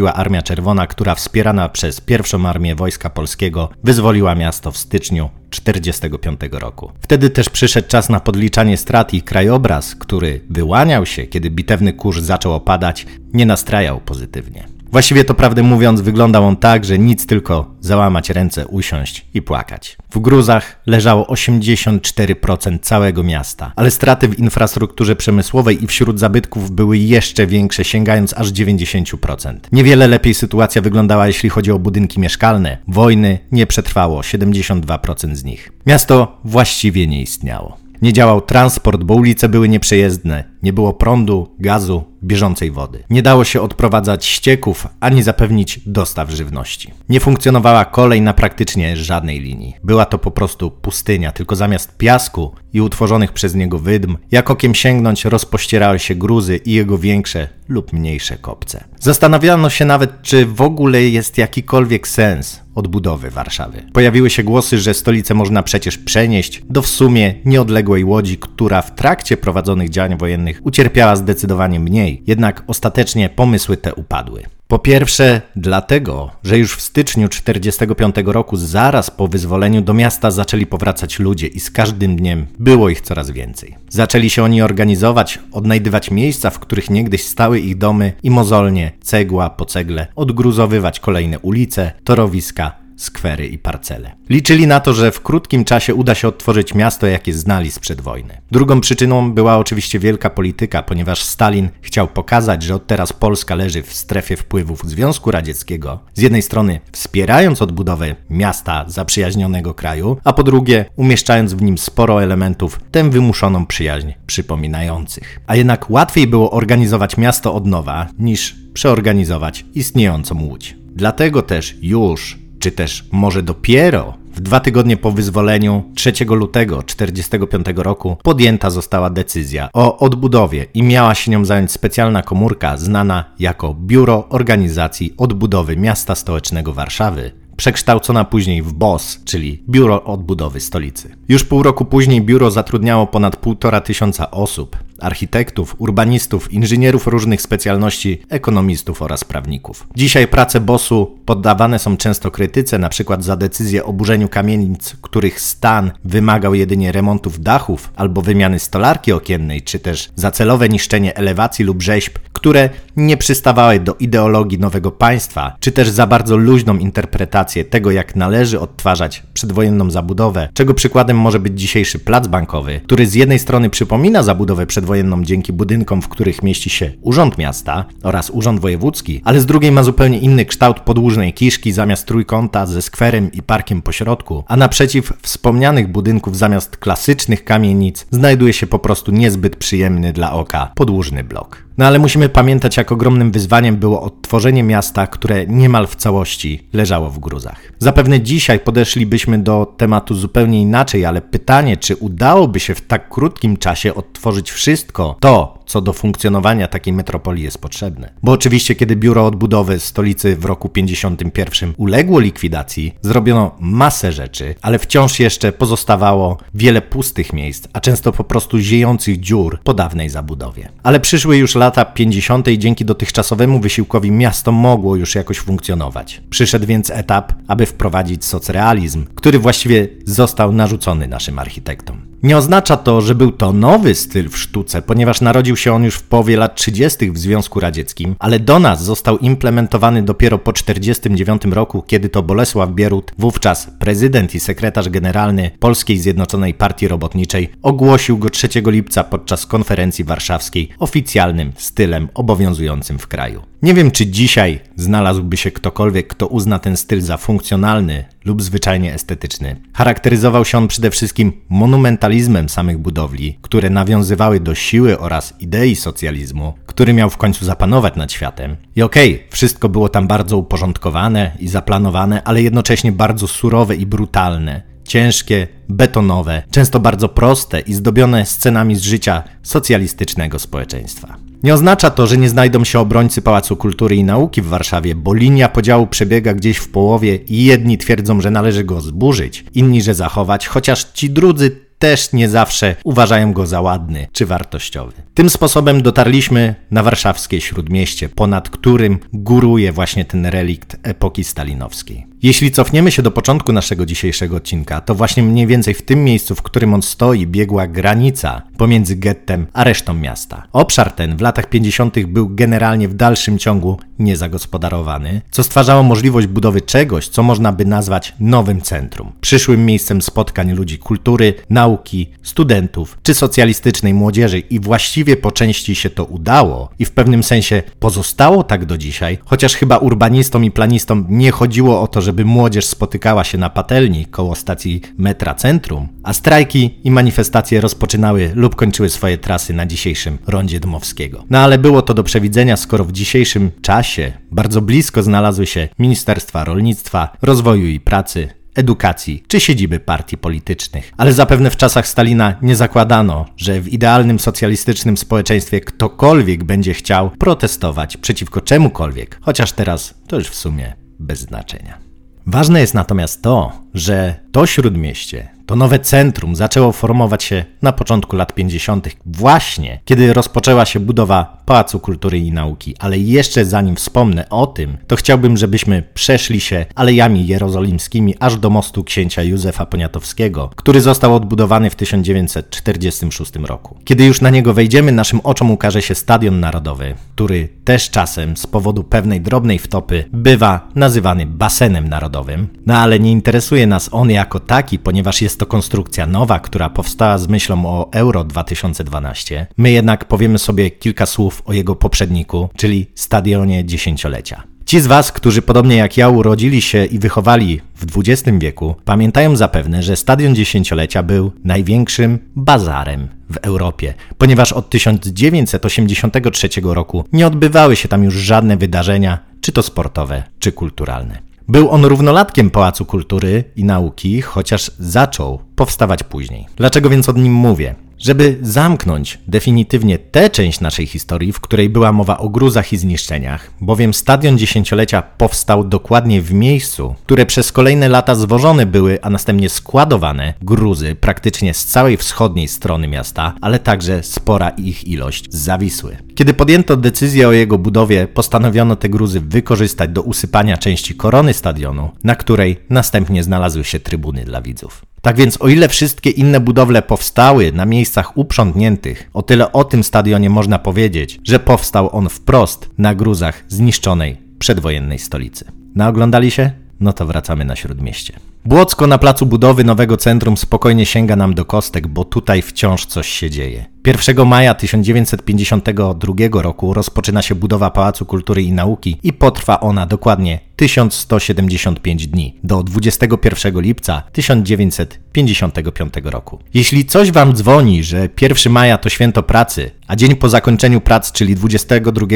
poprawiła 0.00 0.20
Armia 0.20 0.42
Czerwona, 0.42 0.86
która 0.86 1.14
wspierana 1.14 1.68
przez 1.68 2.00
pierwszą 2.00 2.46
Armię 2.46 2.74
Wojska 2.74 3.10
Polskiego 3.10 3.68
wyzwoliła 3.84 4.34
miasto 4.34 4.72
w 4.72 4.76
styczniu 4.76 5.30
1945 5.50 6.40
roku. 6.52 6.92
Wtedy 7.00 7.30
też 7.30 7.48
przyszedł 7.48 7.88
czas 7.88 8.08
na 8.08 8.20
podliczanie 8.20 8.76
strat 8.76 9.14
i 9.14 9.22
krajobraz, 9.22 9.94
który 9.94 10.40
wyłaniał 10.50 11.06
się, 11.06 11.26
kiedy 11.26 11.50
bitewny 11.50 11.92
kurz 11.92 12.20
zaczął 12.20 12.52
opadać, 12.52 13.06
nie 13.32 13.46
nastrajał 13.46 14.00
pozytywnie. 14.00 14.79
Właściwie 14.92 15.24
to 15.24 15.34
prawdę 15.34 15.62
mówiąc, 15.62 16.00
wyglądał 16.00 16.44
on 16.44 16.56
tak, 16.56 16.84
że 16.84 16.98
nic 16.98 17.26
tylko 17.26 17.74
załamać 17.80 18.30
ręce, 18.30 18.66
usiąść 18.66 19.26
i 19.34 19.42
płakać. 19.42 19.96
W 20.10 20.18
gruzach 20.18 20.80
leżało 20.86 21.24
84% 21.24 22.78
całego 22.82 23.22
miasta, 23.22 23.72
ale 23.76 23.90
straty 23.90 24.28
w 24.28 24.38
infrastrukturze 24.38 25.16
przemysłowej 25.16 25.84
i 25.84 25.86
wśród 25.86 26.20
zabytków 26.20 26.70
były 26.70 26.98
jeszcze 26.98 27.46
większe, 27.46 27.84
sięgając 27.84 28.34
aż 28.34 28.52
90%. 28.52 29.54
Niewiele 29.72 30.08
lepiej 30.08 30.34
sytuacja 30.34 30.82
wyglądała, 30.82 31.26
jeśli 31.26 31.48
chodzi 31.48 31.72
o 31.72 31.78
budynki 31.78 32.20
mieszkalne. 32.20 32.78
Wojny 32.88 33.38
nie 33.52 33.66
przetrwało 33.66 34.20
72% 34.20 35.34
z 35.34 35.44
nich. 35.44 35.72
Miasto 35.86 36.40
właściwie 36.44 37.06
nie 37.06 37.22
istniało. 37.22 37.76
Nie 38.02 38.12
działał 38.12 38.40
transport, 38.40 39.02
bo 39.04 39.14
ulice 39.14 39.48
były 39.48 39.68
nieprzejezdne. 39.68 40.44
Nie 40.62 40.72
było 40.72 40.92
prądu, 40.92 41.48
gazu, 41.58 42.04
bieżącej 42.24 42.70
wody. 42.70 43.04
Nie 43.10 43.22
dało 43.22 43.44
się 43.44 43.60
odprowadzać 43.60 44.26
ścieków 44.26 44.86
ani 45.00 45.22
zapewnić 45.22 45.80
dostaw 45.86 46.30
żywności. 46.30 46.90
Nie 47.08 47.20
funkcjonowała 47.20 47.84
kolej 47.84 48.22
na 48.22 48.34
praktycznie 48.34 48.96
żadnej 48.96 49.40
linii. 49.40 49.74
Była 49.84 50.04
to 50.04 50.18
po 50.18 50.30
prostu 50.30 50.70
pustynia, 50.70 51.32
tylko 51.32 51.56
zamiast 51.56 51.96
piasku 51.96 52.52
i 52.72 52.80
utworzonych 52.80 53.32
przez 53.32 53.54
niego 53.54 53.78
wydm, 53.78 54.16
jak 54.30 54.50
okiem 54.50 54.74
sięgnąć 54.74 55.24
rozpościerały 55.24 55.98
się 55.98 56.14
gruzy 56.14 56.56
i 56.56 56.72
jego 56.72 56.98
większe 56.98 57.48
lub 57.68 57.92
mniejsze 57.92 58.36
kopce. 58.36 58.84
Zastanawiano 59.00 59.70
się 59.70 59.84
nawet, 59.84 60.22
czy 60.22 60.46
w 60.46 60.60
ogóle 60.60 61.02
jest 61.02 61.38
jakikolwiek 61.38 62.08
sens 62.08 62.60
odbudowy 62.74 63.30
Warszawy. 63.30 63.82
Pojawiły 63.92 64.30
się 64.30 64.42
głosy, 64.42 64.78
że 64.78 64.94
stolicę 64.94 65.34
można 65.34 65.62
przecież 65.62 65.98
przenieść 65.98 66.62
do 66.70 66.82
w 66.82 66.86
sumie 66.86 67.34
nieodległej 67.44 68.04
łodzi, 68.04 68.38
która 68.38 68.82
w 68.82 68.94
trakcie 68.94 69.36
prowadzonych 69.36 69.90
działań 69.90 70.18
wojennych 70.18 70.49
ucierpiała 70.62 71.16
zdecydowanie 71.16 71.80
mniej, 71.80 72.22
jednak 72.26 72.64
ostatecznie 72.66 73.28
pomysły 73.28 73.76
te 73.76 73.94
upadły. 73.94 74.42
Po 74.70 74.78
pierwsze, 74.78 75.42
dlatego, 75.56 76.30
że 76.44 76.58
już 76.58 76.76
w 76.76 76.80
styczniu 76.80 77.28
1945 77.28 78.14
roku, 78.26 78.56
zaraz 78.56 79.10
po 79.10 79.28
wyzwoleniu, 79.28 79.82
do 79.82 79.94
miasta 79.94 80.30
zaczęli 80.30 80.66
powracać 80.66 81.18
ludzie 81.18 81.46
i 81.46 81.60
z 81.60 81.70
każdym 81.70 82.16
dniem 82.16 82.46
było 82.58 82.88
ich 82.88 83.00
coraz 83.00 83.30
więcej. 83.30 83.76
Zaczęli 83.88 84.30
się 84.30 84.44
oni 84.44 84.62
organizować, 84.62 85.38
odnajdywać 85.52 86.10
miejsca, 86.10 86.50
w 86.50 86.58
których 86.58 86.90
niegdyś 86.90 87.24
stały 87.24 87.60
ich 87.60 87.78
domy 87.78 88.12
i 88.22 88.30
mozolnie, 88.30 88.92
cegła 89.02 89.50
po 89.50 89.64
cegle, 89.64 90.06
odgruzowywać 90.16 91.00
kolejne 91.00 91.38
ulice, 91.38 91.92
torowiska, 92.04 92.72
skwery 93.00 93.46
i 93.46 93.58
parcele. 93.58 94.12
Liczyli 94.28 94.66
na 94.66 94.80
to, 94.80 94.92
że 94.92 95.12
w 95.12 95.20
krótkim 95.20 95.64
czasie 95.64 95.94
uda 95.94 96.14
się 96.14 96.28
odtworzyć 96.28 96.74
miasto, 96.74 97.06
jakie 97.06 97.32
znali 97.32 97.70
sprzed 97.70 98.00
wojny. 98.00 98.40
Drugą 98.50 98.80
przyczyną 98.80 99.32
była 99.32 99.56
oczywiście 99.56 99.98
wielka 99.98 100.30
polityka, 100.30 100.82
ponieważ 100.82 101.22
Stalin 101.22 101.68
chciał 101.82 102.08
pokazać, 102.08 102.62
że 102.62 102.74
od 102.74 102.86
teraz 102.86 103.12
Polska 103.12 103.54
leży 103.54 103.82
w 103.82 103.94
strefie 103.94 104.36
wpływów 104.36 104.82
Związku 104.84 105.30
Radzieckiego, 105.30 106.00
z 106.14 106.20
jednej 106.20 106.42
strony 106.42 106.80
wspierając 106.92 107.62
odbudowę 107.62 108.16
miasta 108.30 108.84
zaprzyjaźnionego 108.88 109.74
kraju, 109.74 110.16
a 110.24 110.32
po 110.32 110.42
drugie 110.42 110.84
umieszczając 110.96 111.54
w 111.54 111.62
nim 111.62 111.78
sporo 111.78 112.22
elementów 112.22 112.80
tę 112.90 113.10
wymuszoną 113.10 113.66
przyjaźń 113.66 114.12
przypominających. 114.26 115.40
A 115.46 115.56
jednak 115.56 115.90
łatwiej 115.90 116.26
było 116.26 116.50
organizować 116.50 117.16
miasto 117.16 117.54
od 117.54 117.66
nowa 117.66 118.06
niż 118.18 118.56
przeorganizować 118.74 119.64
istniejącą 119.74 120.42
łódź. 120.42 120.76
Dlatego 120.94 121.42
też 121.42 121.76
już 121.82 122.38
czy 122.60 122.72
też 122.72 123.04
może 123.12 123.42
dopiero 123.42 124.14
w 124.34 124.40
dwa 124.40 124.60
tygodnie 124.60 124.96
po 124.96 125.12
wyzwoleniu 125.12 125.82
3 125.94 126.12
lutego 126.24 126.82
1945 126.82 127.66
roku 127.76 128.16
podjęta 128.22 128.70
została 128.70 129.10
decyzja 129.10 129.68
o 129.72 129.98
odbudowie 129.98 130.66
i 130.74 130.82
miała 130.82 131.14
się 131.14 131.30
nią 131.30 131.44
zająć 131.44 131.72
specjalna 131.72 132.22
komórka 132.22 132.76
znana 132.76 133.24
jako 133.38 133.74
Biuro 133.74 134.28
Organizacji 134.28 135.14
Odbudowy 135.16 135.76
Miasta 135.76 136.14
Stołecznego 136.14 136.72
Warszawy, 136.72 137.32
przekształcona 137.56 138.24
później 138.24 138.62
w 138.62 138.72
BOS, 138.72 139.20
czyli 139.24 139.62
Biuro 139.68 140.04
Odbudowy 140.04 140.60
Stolicy. 140.60 141.16
Już 141.28 141.44
pół 141.44 141.62
roku 141.62 141.84
później 141.84 142.22
biuro 142.22 142.50
zatrudniało 142.50 143.06
ponad 143.06 143.36
półtora 143.36 143.80
tysiąca 143.80 144.30
osób, 144.30 144.76
architektów, 145.00 145.76
urbanistów, 145.78 146.52
inżynierów 146.52 147.06
różnych 147.06 147.42
specjalności, 147.42 148.22
ekonomistów 148.28 149.02
oraz 149.02 149.24
prawników. 149.24 149.86
Dzisiaj 149.96 150.28
prace 150.28 150.60
BOS-u 150.60 151.18
poddawane 151.24 151.78
są 151.78 151.96
często 151.96 152.30
krytyce, 152.30 152.76
np. 152.76 153.16
za 153.20 153.36
decyzję 153.36 153.84
o 153.84 153.92
burzeniu 153.92 154.28
kamienic, 154.28 154.96
których 155.02 155.40
stan 155.40 155.90
wymagał 156.04 156.54
jedynie 156.54 156.92
remontów 156.92 157.40
dachów 157.40 157.92
albo 157.96 158.22
wymiany 158.22 158.58
stolarki 158.58 159.12
okiennej, 159.12 159.62
czy 159.62 159.78
też 159.78 160.10
za 160.16 160.30
celowe 160.30 160.68
niszczenie 160.68 161.16
elewacji 161.16 161.64
lub 161.64 161.82
rzeźb, 161.82 162.18
które 162.32 162.70
nie 162.96 163.16
przystawały 163.16 163.80
do 163.80 163.94
ideologii 163.94 164.58
nowego 164.58 164.90
państwa, 164.90 165.56
czy 165.60 165.72
też 165.72 165.88
za 165.88 166.06
bardzo 166.06 166.36
luźną 166.36 166.76
interpretację 166.76 167.64
tego, 167.64 167.90
jak 167.90 168.16
należy 168.16 168.60
odtwarzać 168.60 169.22
przedwojenną 169.34 169.90
zabudowę, 169.90 170.48
czego 170.54 170.74
przykładem 170.74 171.18
może 171.18 171.38
być 171.38 171.60
dzisiejszy 171.60 171.98
plac 171.98 172.28
bankowy, 172.28 172.80
który 172.84 173.06
z 173.06 173.14
jednej 173.14 173.38
strony 173.38 173.70
przypomina 173.70 174.22
zabudowę 174.22 174.66
przedwojenną, 174.66 174.89
przedwojenną 174.90 175.24
dzięki 175.24 175.52
budynkom, 175.52 176.02
w 176.02 176.08
których 176.08 176.42
mieści 176.42 176.70
się 176.70 176.92
Urząd 177.02 177.38
Miasta 177.38 177.84
oraz 178.02 178.30
Urząd 178.30 178.60
Wojewódzki, 178.60 179.20
ale 179.24 179.40
z 179.40 179.46
drugiej 179.46 179.72
ma 179.72 179.82
zupełnie 179.82 180.18
inny 180.18 180.44
kształt 180.44 180.80
podłużnej 180.80 181.32
kiszki 181.32 181.72
zamiast 181.72 182.06
trójkąta 182.06 182.66
ze 182.66 182.82
skwerem 182.82 183.32
i 183.32 183.42
parkiem 183.42 183.82
po 183.82 183.92
środku, 183.92 184.44
a 184.48 184.56
naprzeciw 184.56 185.12
wspomnianych 185.22 185.88
budynków 185.88 186.36
zamiast 186.36 186.76
klasycznych 186.76 187.44
kamienic 187.44 188.06
znajduje 188.10 188.52
się 188.52 188.66
po 188.66 188.78
prostu 188.78 189.12
niezbyt 189.12 189.56
przyjemny 189.56 190.12
dla 190.12 190.32
oka 190.32 190.72
podłużny 190.74 191.24
blok. 191.24 191.69
No 191.80 191.86
ale 191.86 191.98
musimy 191.98 192.28
pamiętać, 192.28 192.76
jak 192.76 192.92
ogromnym 192.92 193.30
wyzwaniem 193.30 193.76
było 193.76 194.02
odtworzenie 194.02 194.62
miasta, 194.62 195.06
które 195.06 195.46
niemal 195.46 195.86
w 195.86 195.96
całości 195.96 196.68
leżało 196.72 197.10
w 197.10 197.18
gruzach. 197.18 197.72
Zapewne 197.78 198.20
dzisiaj 198.20 198.60
podeszlibyśmy 198.60 199.38
do 199.38 199.74
tematu 199.76 200.14
zupełnie 200.14 200.62
inaczej, 200.62 201.04
ale 201.04 201.20
pytanie, 201.20 201.76
czy 201.76 201.96
udałoby 201.96 202.60
się 202.60 202.74
w 202.74 202.80
tak 202.80 203.08
krótkim 203.08 203.56
czasie 203.56 203.94
odtworzyć 203.94 204.50
wszystko 204.50 205.16
to, 205.20 205.60
co 205.66 205.80
do 205.80 205.92
funkcjonowania 205.92 206.68
takiej 206.68 206.92
metropolii 206.92 207.44
jest 207.44 207.58
potrzebne. 207.58 208.12
Bo 208.22 208.32
oczywiście, 208.32 208.74
kiedy 208.74 208.96
biuro 208.96 209.26
odbudowy 209.26 209.78
stolicy 209.78 210.36
w 210.36 210.44
roku 210.44 210.68
51 210.68 211.74
uległo 211.76 212.20
likwidacji, 212.20 212.94
zrobiono 213.02 213.56
masę 213.60 214.12
rzeczy, 214.12 214.54
ale 214.62 214.78
wciąż 214.78 215.20
jeszcze 215.20 215.52
pozostawało 215.52 216.38
wiele 216.54 216.82
pustych 216.82 217.32
miejsc, 217.32 217.68
a 217.72 217.80
często 217.80 218.12
po 218.12 218.24
prostu 218.24 218.58
ziejących 218.58 219.20
dziur 219.20 219.60
po 219.64 219.74
dawnej 219.74 220.08
zabudowie. 220.08 220.68
Ale 220.82 221.00
przyszły 221.00 221.36
już 221.36 221.54
lata 221.54 221.69
50. 221.94 222.48
i 222.48 222.58
dzięki 222.58 222.84
dotychczasowemu 222.84 223.60
wysiłkowi 223.60 224.10
miasto 224.10 224.52
mogło 224.52 224.96
już 224.96 225.14
jakoś 225.14 225.38
funkcjonować. 225.38 226.22
Przyszedł 226.30 226.66
więc 226.66 226.90
etap, 226.90 227.32
aby 227.48 227.66
wprowadzić 227.66 228.24
socrealizm, 228.24 229.06
który 229.14 229.38
właściwie 229.38 229.88
został 230.04 230.52
narzucony 230.52 231.08
naszym 231.08 231.38
architektom. 231.38 232.09
Nie 232.22 232.36
oznacza 232.36 232.76
to, 232.76 233.00
że 233.00 233.14
był 233.14 233.32
to 233.32 233.52
nowy 233.52 233.94
styl 233.94 234.28
w 234.28 234.38
sztuce, 234.38 234.82
ponieważ 234.82 235.20
narodził 235.20 235.56
się 235.56 235.72
on 235.72 235.84
już 235.84 235.94
w 235.94 236.02
połowie 236.02 236.36
lat 236.36 236.54
30. 236.54 237.10
w 237.10 237.18
Związku 237.18 237.60
Radzieckim, 237.60 238.16
ale 238.18 238.40
do 238.40 238.58
nas 238.58 238.84
został 238.84 239.18
implementowany 239.18 240.02
dopiero 240.02 240.38
po 240.38 240.52
1949 240.52 241.54
roku, 241.54 241.82
kiedy 241.86 242.08
to 242.08 242.22
Bolesław 242.22 242.70
Bierut, 242.70 243.12
wówczas 243.18 243.70
prezydent 243.78 244.34
i 244.34 244.40
sekretarz 244.40 244.88
generalny 244.88 245.50
Polskiej 245.58 245.98
Zjednoczonej 245.98 246.54
Partii 246.54 246.88
Robotniczej, 246.88 247.50
ogłosił 247.62 248.18
go 248.18 248.30
3 248.30 248.48
lipca 248.66 249.04
podczas 249.04 249.46
konferencji 249.46 250.04
warszawskiej 250.04 250.68
oficjalnym 250.78 251.52
stylem 251.56 252.08
obowiązującym 252.14 252.98
w 252.98 253.06
kraju. 253.06 253.49
Nie 253.62 253.74
wiem, 253.74 253.90
czy 253.90 254.06
dzisiaj 254.06 254.60
znalazłby 254.76 255.36
się 255.36 255.50
ktokolwiek, 255.50 256.06
kto 256.06 256.26
uzna 256.26 256.58
ten 256.58 256.76
styl 256.76 257.00
za 257.00 257.16
funkcjonalny 257.16 258.04
lub 258.24 258.42
zwyczajnie 258.42 258.94
estetyczny. 258.94 259.56
Charakteryzował 259.74 260.44
się 260.44 260.58
on 260.58 260.68
przede 260.68 260.90
wszystkim 260.90 261.32
monumentalizmem 261.48 262.48
samych 262.48 262.78
budowli, 262.78 263.38
które 263.42 263.70
nawiązywały 263.70 264.40
do 264.40 264.54
siły 264.54 264.98
oraz 264.98 265.34
idei 265.40 265.76
socjalizmu, 265.76 266.54
który 266.66 266.92
miał 266.92 267.10
w 267.10 267.16
końcu 267.16 267.44
zapanować 267.44 267.96
nad 267.96 268.12
światem. 268.12 268.56
I 268.76 268.82
okej, 268.82 269.14
okay, 269.14 269.26
wszystko 269.30 269.68
było 269.68 269.88
tam 269.88 270.06
bardzo 270.06 270.36
uporządkowane 270.36 271.32
i 271.38 271.48
zaplanowane, 271.48 272.22
ale 272.22 272.42
jednocześnie 272.42 272.92
bardzo 272.92 273.28
surowe 273.28 273.76
i 273.76 273.86
brutalne 273.86 274.62
ciężkie, 274.84 275.48
betonowe, 275.68 276.42
często 276.50 276.80
bardzo 276.80 277.08
proste 277.08 277.60
i 277.60 277.74
zdobione 277.74 278.26
scenami 278.26 278.76
z 278.76 278.82
życia 278.82 279.22
socjalistycznego 279.42 280.38
społeczeństwa. 280.38 281.29
Nie 281.42 281.54
oznacza 281.54 281.90
to, 281.90 282.06
że 282.06 282.16
nie 282.16 282.28
znajdą 282.28 282.64
się 282.64 282.78
obrońcy 282.78 283.22
Pałacu 283.22 283.56
Kultury 283.56 283.96
i 283.96 284.04
Nauki 284.04 284.42
w 284.42 284.46
Warszawie, 284.46 284.94
bo 284.94 285.14
linia 285.14 285.48
podziału 285.48 285.86
przebiega 285.86 286.34
gdzieś 286.34 286.56
w 286.56 286.68
połowie 286.68 287.16
i 287.16 287.44
jedni 287.44 287.78
twierdzą, 287.78 288.20
że 288.20 288.30
należy 288.30 288.64
go 288.64 288.80
zburzyć, 288.80 289.44
inni, 289.54 289.82
że 289.82 289.94
zachować, 289.94 290.46
chociaż 290.46 290.84
ci 290.84 291.10
drudzy 291.10 291.56
też 291.78 292.12
nie 292.12 292.28
zawsze 292.28 292.76
uważają 292.84 293.32
go 293.32 293.46
za 293.46 293.60
ładny 293.60 294.06
czy 294.12 294.26
wartościowy. 294.26 294.92
Tym 295.14 295.30
sposobem 295.30 295.82
dotarliśmy 295.82 296.54
na 296.70 296.82
warszawskie 296.82 297.40
śródmieście, 297.40 298.08
ponad 298.08 298.50
którym 298.50 298.98
góruje 299.12 299.72
właśnie 299.72 300.04
ten 300.04 300.26
relikt 300.26 300.76
epoki 300.82 301.24
stalinowskiej. 301.24 302.09
Jeśli 302.22 302.50
cofniemy 302.50 302.90
się 302.90 303.02
do 303.02 303.10
początku 303.10 303.52
naszego 303.52 303.86
dzisiejszego 303.86 304.36
odcinka, 304.36 304.80
to 304.80 304.94
właśnie 304.94 305.22
mniej 305.22 305.46
więcej 305.46 305.74
w 305.74 305.82
tym 305.82 306.04
miejscu, 306.04 306.34
w 306.34 306.42
którym 306.42 306.74
on 306.74 306.82
stoi, 306.82 307.26
biegła 307.26 307.66
granica 307.66 308.42
pomiędzy 308.56 308.96
gettem 308.96 309.46
a 309.52 309.64
resztą 309.64 309.94
miasta. 309.94 310.46
Obszar 310.52 310.92
ten 310.92 311.16
w 311.16 311.20
latach 311.20 311.48
50. 311.48 312.06
był 312.06 312.28
generalnie 312.28 312.88
w 312.88 312.94
dalszym 312.94 313.38
ciągu 313.38 313.78
niezagospodarowany, 313.98 315.22
co 315.30 315.42
stwarzało 315.42 315.82
możliwość 315.82 316.26
budowy 316.26 316.60
czegoś, 316.60 317.08
co 317.08 317.22
można 317.22 317.52
by 317.52 317.64
nazwać 317.64 318.14
nowym 318.20 318.60
centrum. 318.60 319.12
Przyszłym 319.20 319.66
miejscem 319.66 320.02
spotkań 320.02 320.52
ludzi 320.52 320.78
kultury, 320.78 321.34
nauki, 321.50 322.10
studentów 322.22 322.98
czy 323.02 323.14
socjalistycznej 323.14 323.94
młodzieży 323.94 324.38
i 324.38 324.60
właściwie 324.60 325.16
po 325.16 325.32
części 325.32 325.74
się 325.74 325.90
to 325.90 326.04
udało 326.04 326.68
i 326.78 326.84
w 326.84 326.90
pewnym 326.90 327.22
sensie 327.22 327.62
pozostało 327.78 328.44
tak 328.44 328.64
do 328.64 328.78
dzisiaj, 328.78 329.18
chociaż 329.24 329.54
chyba 329.54 329.78
urbanistom 329.78 330.44
i 330.44 330.50
planistom 330.50 331.06
nie 331.08 331.30
chodziło 331.30 331.82
o 331.82 331.86
to, 331.86 332.00
że 332.00 332.09
żeby 332.10 332.24
młodzież 332.24 332.66
spotykała 332.66 333.24
się 333.24 333.38
na 333.38 333.50
patelni 333.50 334.06
koło 334.06 334.34
stacji 334.34 334.80
metra 334.98 335.34
centrum, 335.34 335.88
a 336.02 336.12
strajki 336.12 336.80
i 336.84 336.90
manifestacje 336.90 337.60
rozpoczynały 337.60 338.32
lub 338.34 338.56
kończyły 338.56 338.88
swoje 338.88 339.18
trasy 339.18 339.54
na 339.54 339.66
dzisiejszym 339.66 340.18
rondzie 340.26 340.60
Dmowskiego. 340.60 341.24
No 341.30 341.38
ale 341.38 341.58
było 341.58 341.82
to 341.82 341.94
do 341.94 342.02
przewidzenia, 342.02 342.56
skoro 342.56 342.84
w 342.84 342.92
dzisiejszym 342.92 343.50
czasie 343.62 344.12
bardzo 344.30 344.60
blisko 344.60 345.02
znalazły 345.02 345.46
się 345.46 345.68
Ministerstwa 345.78 346.44
Rolnictwa, 346.44 347.16
Rozwoju 347.22 347.66
i 347.66 347.80
Pracy, 347.80 348.28
edukacji 348.54 349.22
czy 349.28 349.40
siedziby 349.40 349.80
partii 349.80 350.18
politycznych. 350.18 350.92
Ale 350.96 351.12
zapewne 351.12 351.50
w 351.50 351.56
czasach 351.56 351.88
Stalina 351.88 352.34
nie 352.42 352.56
zakładano, 352.56 353.26
że 353.36 353.60
w 353.60 353.68
idealnym 353.68 354.18
socjalistycznym 354.18 354.96
społeczeństwie 354.96 355.60
ktokolwiek 355.60 356.44
będzie 356.44 356.74
chciał 356.74 357.10
protestować 357.10 357.96
przeciwko 357.96 358.40
czemukolwiek, 358.40 359.18
chociaż 359.22 359.52
teraz 359.52 359.94
to 360.08 360.16
już 360.16 360.28
w 360.28 360.34
sumie 360.34 360.74
bez 360.98 361.20
znaczenia. 361.20 361.89
Ważne 362.30 362.60
jest 362.60 362.74
natomiast 362.74 363.22
to, 363.22 363.52
że 363.74 364.14
to 364.32 364.46
śródmieście, 364.46 365.28
to 365.50 365.56
nowe 365.56 365.78
centrum 365.78 366.36
zaczęło 366.36 366.72
formować 366.72 367.24
się 367.24 367.44
na 367.62 367.72
początku 367.72 368.16
lat 368.16 368.34
50., 368.34 368.88
właśnie 369.06 369.80
kiedy 369.84 370.12
rozpoczęła 370.12 370.64
się 370.64 370.80
budowa 370.80 371.42
Pałacu 371.46 371.80
Kultury 371.80 372.18
i 372.18 372.32
Nauki. 372.32 372.74
Ale 372.78 372.98
jeszcze 372.98 373.44
zanim 373.44 373.76
wspomnę 373.76 374.28
o 374.28 374.46
tym, 374.46 374.76
to 374.86 374.96
chciałbym, 374.96 375.36
żebyśmy 375.36 375.82
przeszli 375.94 376.40
się 376.40 376.66
alejami 376.74 377.26
jerozolimskimi 377.26 378.14
aż 378.20 378.36
do 378.36 378.50
mostu 378.50 378.84
księcia 378.84 379.22
Józefa 379.22 379.66
Poniatowskiego, 379.66 380.50
który 380.56 380.80
został 380.80 381.14
odbudowany 381.14 381.70
w 381.70 381.76
1946 381.76 383.32
roku. 383.36 383.78
Kiedy 383.84 384.04
już 384.04 384.20
na 384.20 384.30
niego 384.30 384.54
wejdziemy, 384.54 384.92
naszym 384.92 385.20
oczom 385.24 385.50
ukaże 385.50 385.82
się 385.82 385.94
Stadion 385.94 386.40
Narodowy, 386.40 386.94
który 387.14 387.48
też 387.64 387.90
czasem 387.90 388.36
z 388.36 388.46
powodu 388.46 388.84
pewnej 388.84 389.20
drobnej 389.20 389.58
wtopy 389.58 390.04
bywa 390.12 390.68
nazywany 390.74 391.26
basenem 391.26 391.88
narodowym. 391.88 392.48
No 392.66 392.78
ale 392.78 393.00
nie 393.00 393.12
interesuje 393.12 393.66
nas 393.66 393.88
on 393.92 394.10
jako 394.10 394.40
taki, 394.40 394.78
ponieważ 394.78 395.22
jest 395.22 395.39
to 395.40 395.46
konstrukcja 395.46 396.06
nowa, 396.06 396.40
która 396.40 396.70
powstała 396.70 397.18
z 397.18 397.28
myślą 397.28 397.66
o 397.66 397.88
Euro 397.92 398.24
2012. 398.24 399.46
My 399.56 399.70
jednak 399.70 400.04
powiemy 400.04 400.38
sobie 400.38 400.70
kilka 400.70 401.06
słów 401.06 401.42
o 401.44 401.52
jego 401.52 401.76
poprzedniku, 401.76 402.48
czyli 402.56 402.86
stadionie 402.94 403.64
dziesięciolecia. 403.64 404.42
Ci 404.64 404.80
z 404.80 404.86
Was, 404.86 405.12
którzy 405.12 405.42
podobnie 405.42 405.76
jak 405.76 405.96
ja 405.96 406.08
urodzili 406.08 406.62
się 406.62 406.84
i 406.84 406.98
wychowali 406.98 407.60
w 407.74 407.98
XX 407.98 408.38
wieku, 408.38 408.74
pamiętają 408.84 409.36
zapewne, 409.36 409.82
że 409.82 409.96
Stadion 409.96 410.34
Dziesięciolecia 410.34 411.02
był 411.02 411.32
największym 411.44 412.18
bazarem 412.36 413.08
w 413.30 413.36
Europie, 413.36 413.94
ponieważ 414.18 414.52
od 414.52 414.70
1983 414.70 416.48
roku 416.62 417.04
nie 417.12 417.26
odbywały 417.26 417.76
się 417.76 417.88
tam 417.88 418.04
już 418.04 418.14
żadne 418.14 418.56
wydarzenia, 418.56 419.18
czy 419.40 419.52
to 419.52 419.62
sportowe, 419.62 420.22
czy 420.38 420.52
kulturalne. 420.52 421.29
Był 421.50 421.70
on 421.70 421.84
równolatkiem 421.84 422.50
Pałacu 422.50 422.84
Kultury 422.84 423.44
i 423.56 423.64
Nauki, 423.64 424.22
chociaż 424.22 424.70
zaczął 424.78 425.38
powstawać 425.56 426.02
później. 426.02 426.46
Dlaczego 426.56 426.90
więc 426.90 427.08
o 427.08 427.12
nim 427.12 427.32
mówię? 427.32 427.74
Żeby 428.00 428.38
zamknąć 428.42 429.18
definitywnie 429.26 429.98
tę 429.98 430.30
część 430.30 430.60
naszej 430.60 430.86
historii, 430.86 431.32
w 431.32 431.40
której 431.40 431.68
była 431.68 431.92
mowa 431.92 432.18
o 432.18 432.28
gruzach 432.28 432.72
i 432.72 432.76
zniszczeniach, 432.76 433.50
bowiem 433.60 433.94
stadion 433.94 434.38
dziesięciolecia 434.38 435.02
powstał 435.02 435.64
dokładnie 435.64 436.22
w 436.22 436.32
miejscu, 436.32 436.94
które 437.04 437.26
przez 437.26 437.52
kolejne 437.52 437.88
lata 437.88 438.14
zwożone 438.14 438.66
były, 438.66 438.98
a 439.02 439.10
następnie 439.10 439.48
składowane 439.48 440.34
gruzy 440.42 440.94
praktycznie 440.94 441.54
z 441.54 441.64
całej 441.64 441.96
wschodniej 441.96 442.48
strony 442.48 442.88
miasta, 442.88 443.34
ale 443.40 443.58
także 443.58 444.02
spora 444.02 444.48
ich 444.50 444.88
ilość 444.88 445.24
Zawisły. 445.30 445.96
Kiedy 446.14 446.34
podjęto 446.34 446.76
decyzję 446.76 447.28
o 447.28 447.32
jego 447.32 447.58
budowie, 447.58 448.08
postanowiono 448.08 448.76
te 448.76 448.88
gruzy 448.88 449.20
wykorzystać 449.20 449.90
do 449.90 450.02
usypania 450.02 450.56
części 450.56 450.94
korony 450.94 451.34
stadionu, 451.34 451.90
na 452.04 452.14
której 452.14 452.60
następnie 452.70 453.22
znalazły 453.22 453.64
się 453.64 453.80
trybuny 453.80 454.24
dla 454.24 454.42
widzów. 454.42 454.82
Tak 455.02 455.16
więc 455.16 455.42
o 455.42 455.48
ile 455.48 455.68
wszystkie 455.68 456.10
inne 456.10 456.40
budowle 456.40 456.82
powstały 456.82 457.52
na 457.52 457.66
miejscach 457.66 458.16
uprzątniętych, 458.18 459.10
o 459.14 459.22
tyle 459.22 459.52
o 459.52 459.64
tym 459.64 459.84
stadionie 459.84 460.30
można 460.30 460.58
powiedzieć, 460.58 461.20
że 461.24 461.38
powstał 461.38 461.96
on 461.96 462.08
wprost 462.08 462.70
na 462.78 462.94
gruzach 462.94 463.44
zniszczonej 463.48 464.16
przedwojennej 464.38 464.98
stolicy. 464.98 465.44
Naoglądali 465.74 466.30
się? 466.30 466.50
No 466.80 466.92
to 466.92 467.06
wracamy 467.06 467.44
na 467.44 467.56
śródmieście. 467.56 468.12
Błocko 468.44 468.86
na 468.86 468.98
placu 468.98 469.26
budowy 469.26 469.64
nowego 469.64 469.96
centrum 469.96 470.36
spokojnie 470.36 470.86
sięga 470.86 471.16
nam 471.16 471.34
do 471.34 471.44
kostek, 471.44 471.86
bo 471.86 472.04
tutaj 472.04 472.42
wciąż 472.42 472.86
coś 472.86 473.08
się 473.08 473.30
dzieje. 473.30 473.64
1 473.86 474.26
maja 474.26 474.54
1952 474.54 476.42
roku 476.42 476.74
rozpoczyna 476.74 477.22
się 477.22 477.34
budowa 477.34 477.70
Pałacu 477.70 478.06
Kultury 478.06 478.42
i 478.42 478.52
Nauki 478.52 478.98
i 479.02 479.12
potrwa 479.12 479.60
ona 479.60 479.86
dokładnie 479.86 480.40
1175 480.56 482.06
dni 482.06 482.36
do 482.44 482.62
21 482.62 483.60
lipca 483.60 484.02
1955 484.12 485.94
roku. 486.04 486.38
Jeśli 486.54 486.84
coś 486.84 487.10
wam 487.10 487.32
dzwoni, 487.34 487.84
że 487.84 488.08
1 488.20 488.52
maja 488.52 488.78
to 488.78 488.88
święto 488.88 489.22
pracy, 489.22 489.70
a 489.86 489.96
dzień 489.96 490.16
po 490.16 490.28
zakończeniu 490.28 490.80
prac, 490.80 491.12
czyli 491.12 491.34
22 491.34 492.06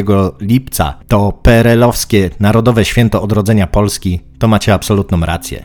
lipca, 0.40 0.98
to 1.08 1.32
PRL-owskie 1.42 2.30
Narodowe 2.40 2.84
Święto 2.84 3.22
Odrodzenia 3.22 3.66
Polski, 3.66 4.20
to 4.38 4.48
macie 4.48 4.74
absolutną 4.74 5.20
rację. 5.20 5.64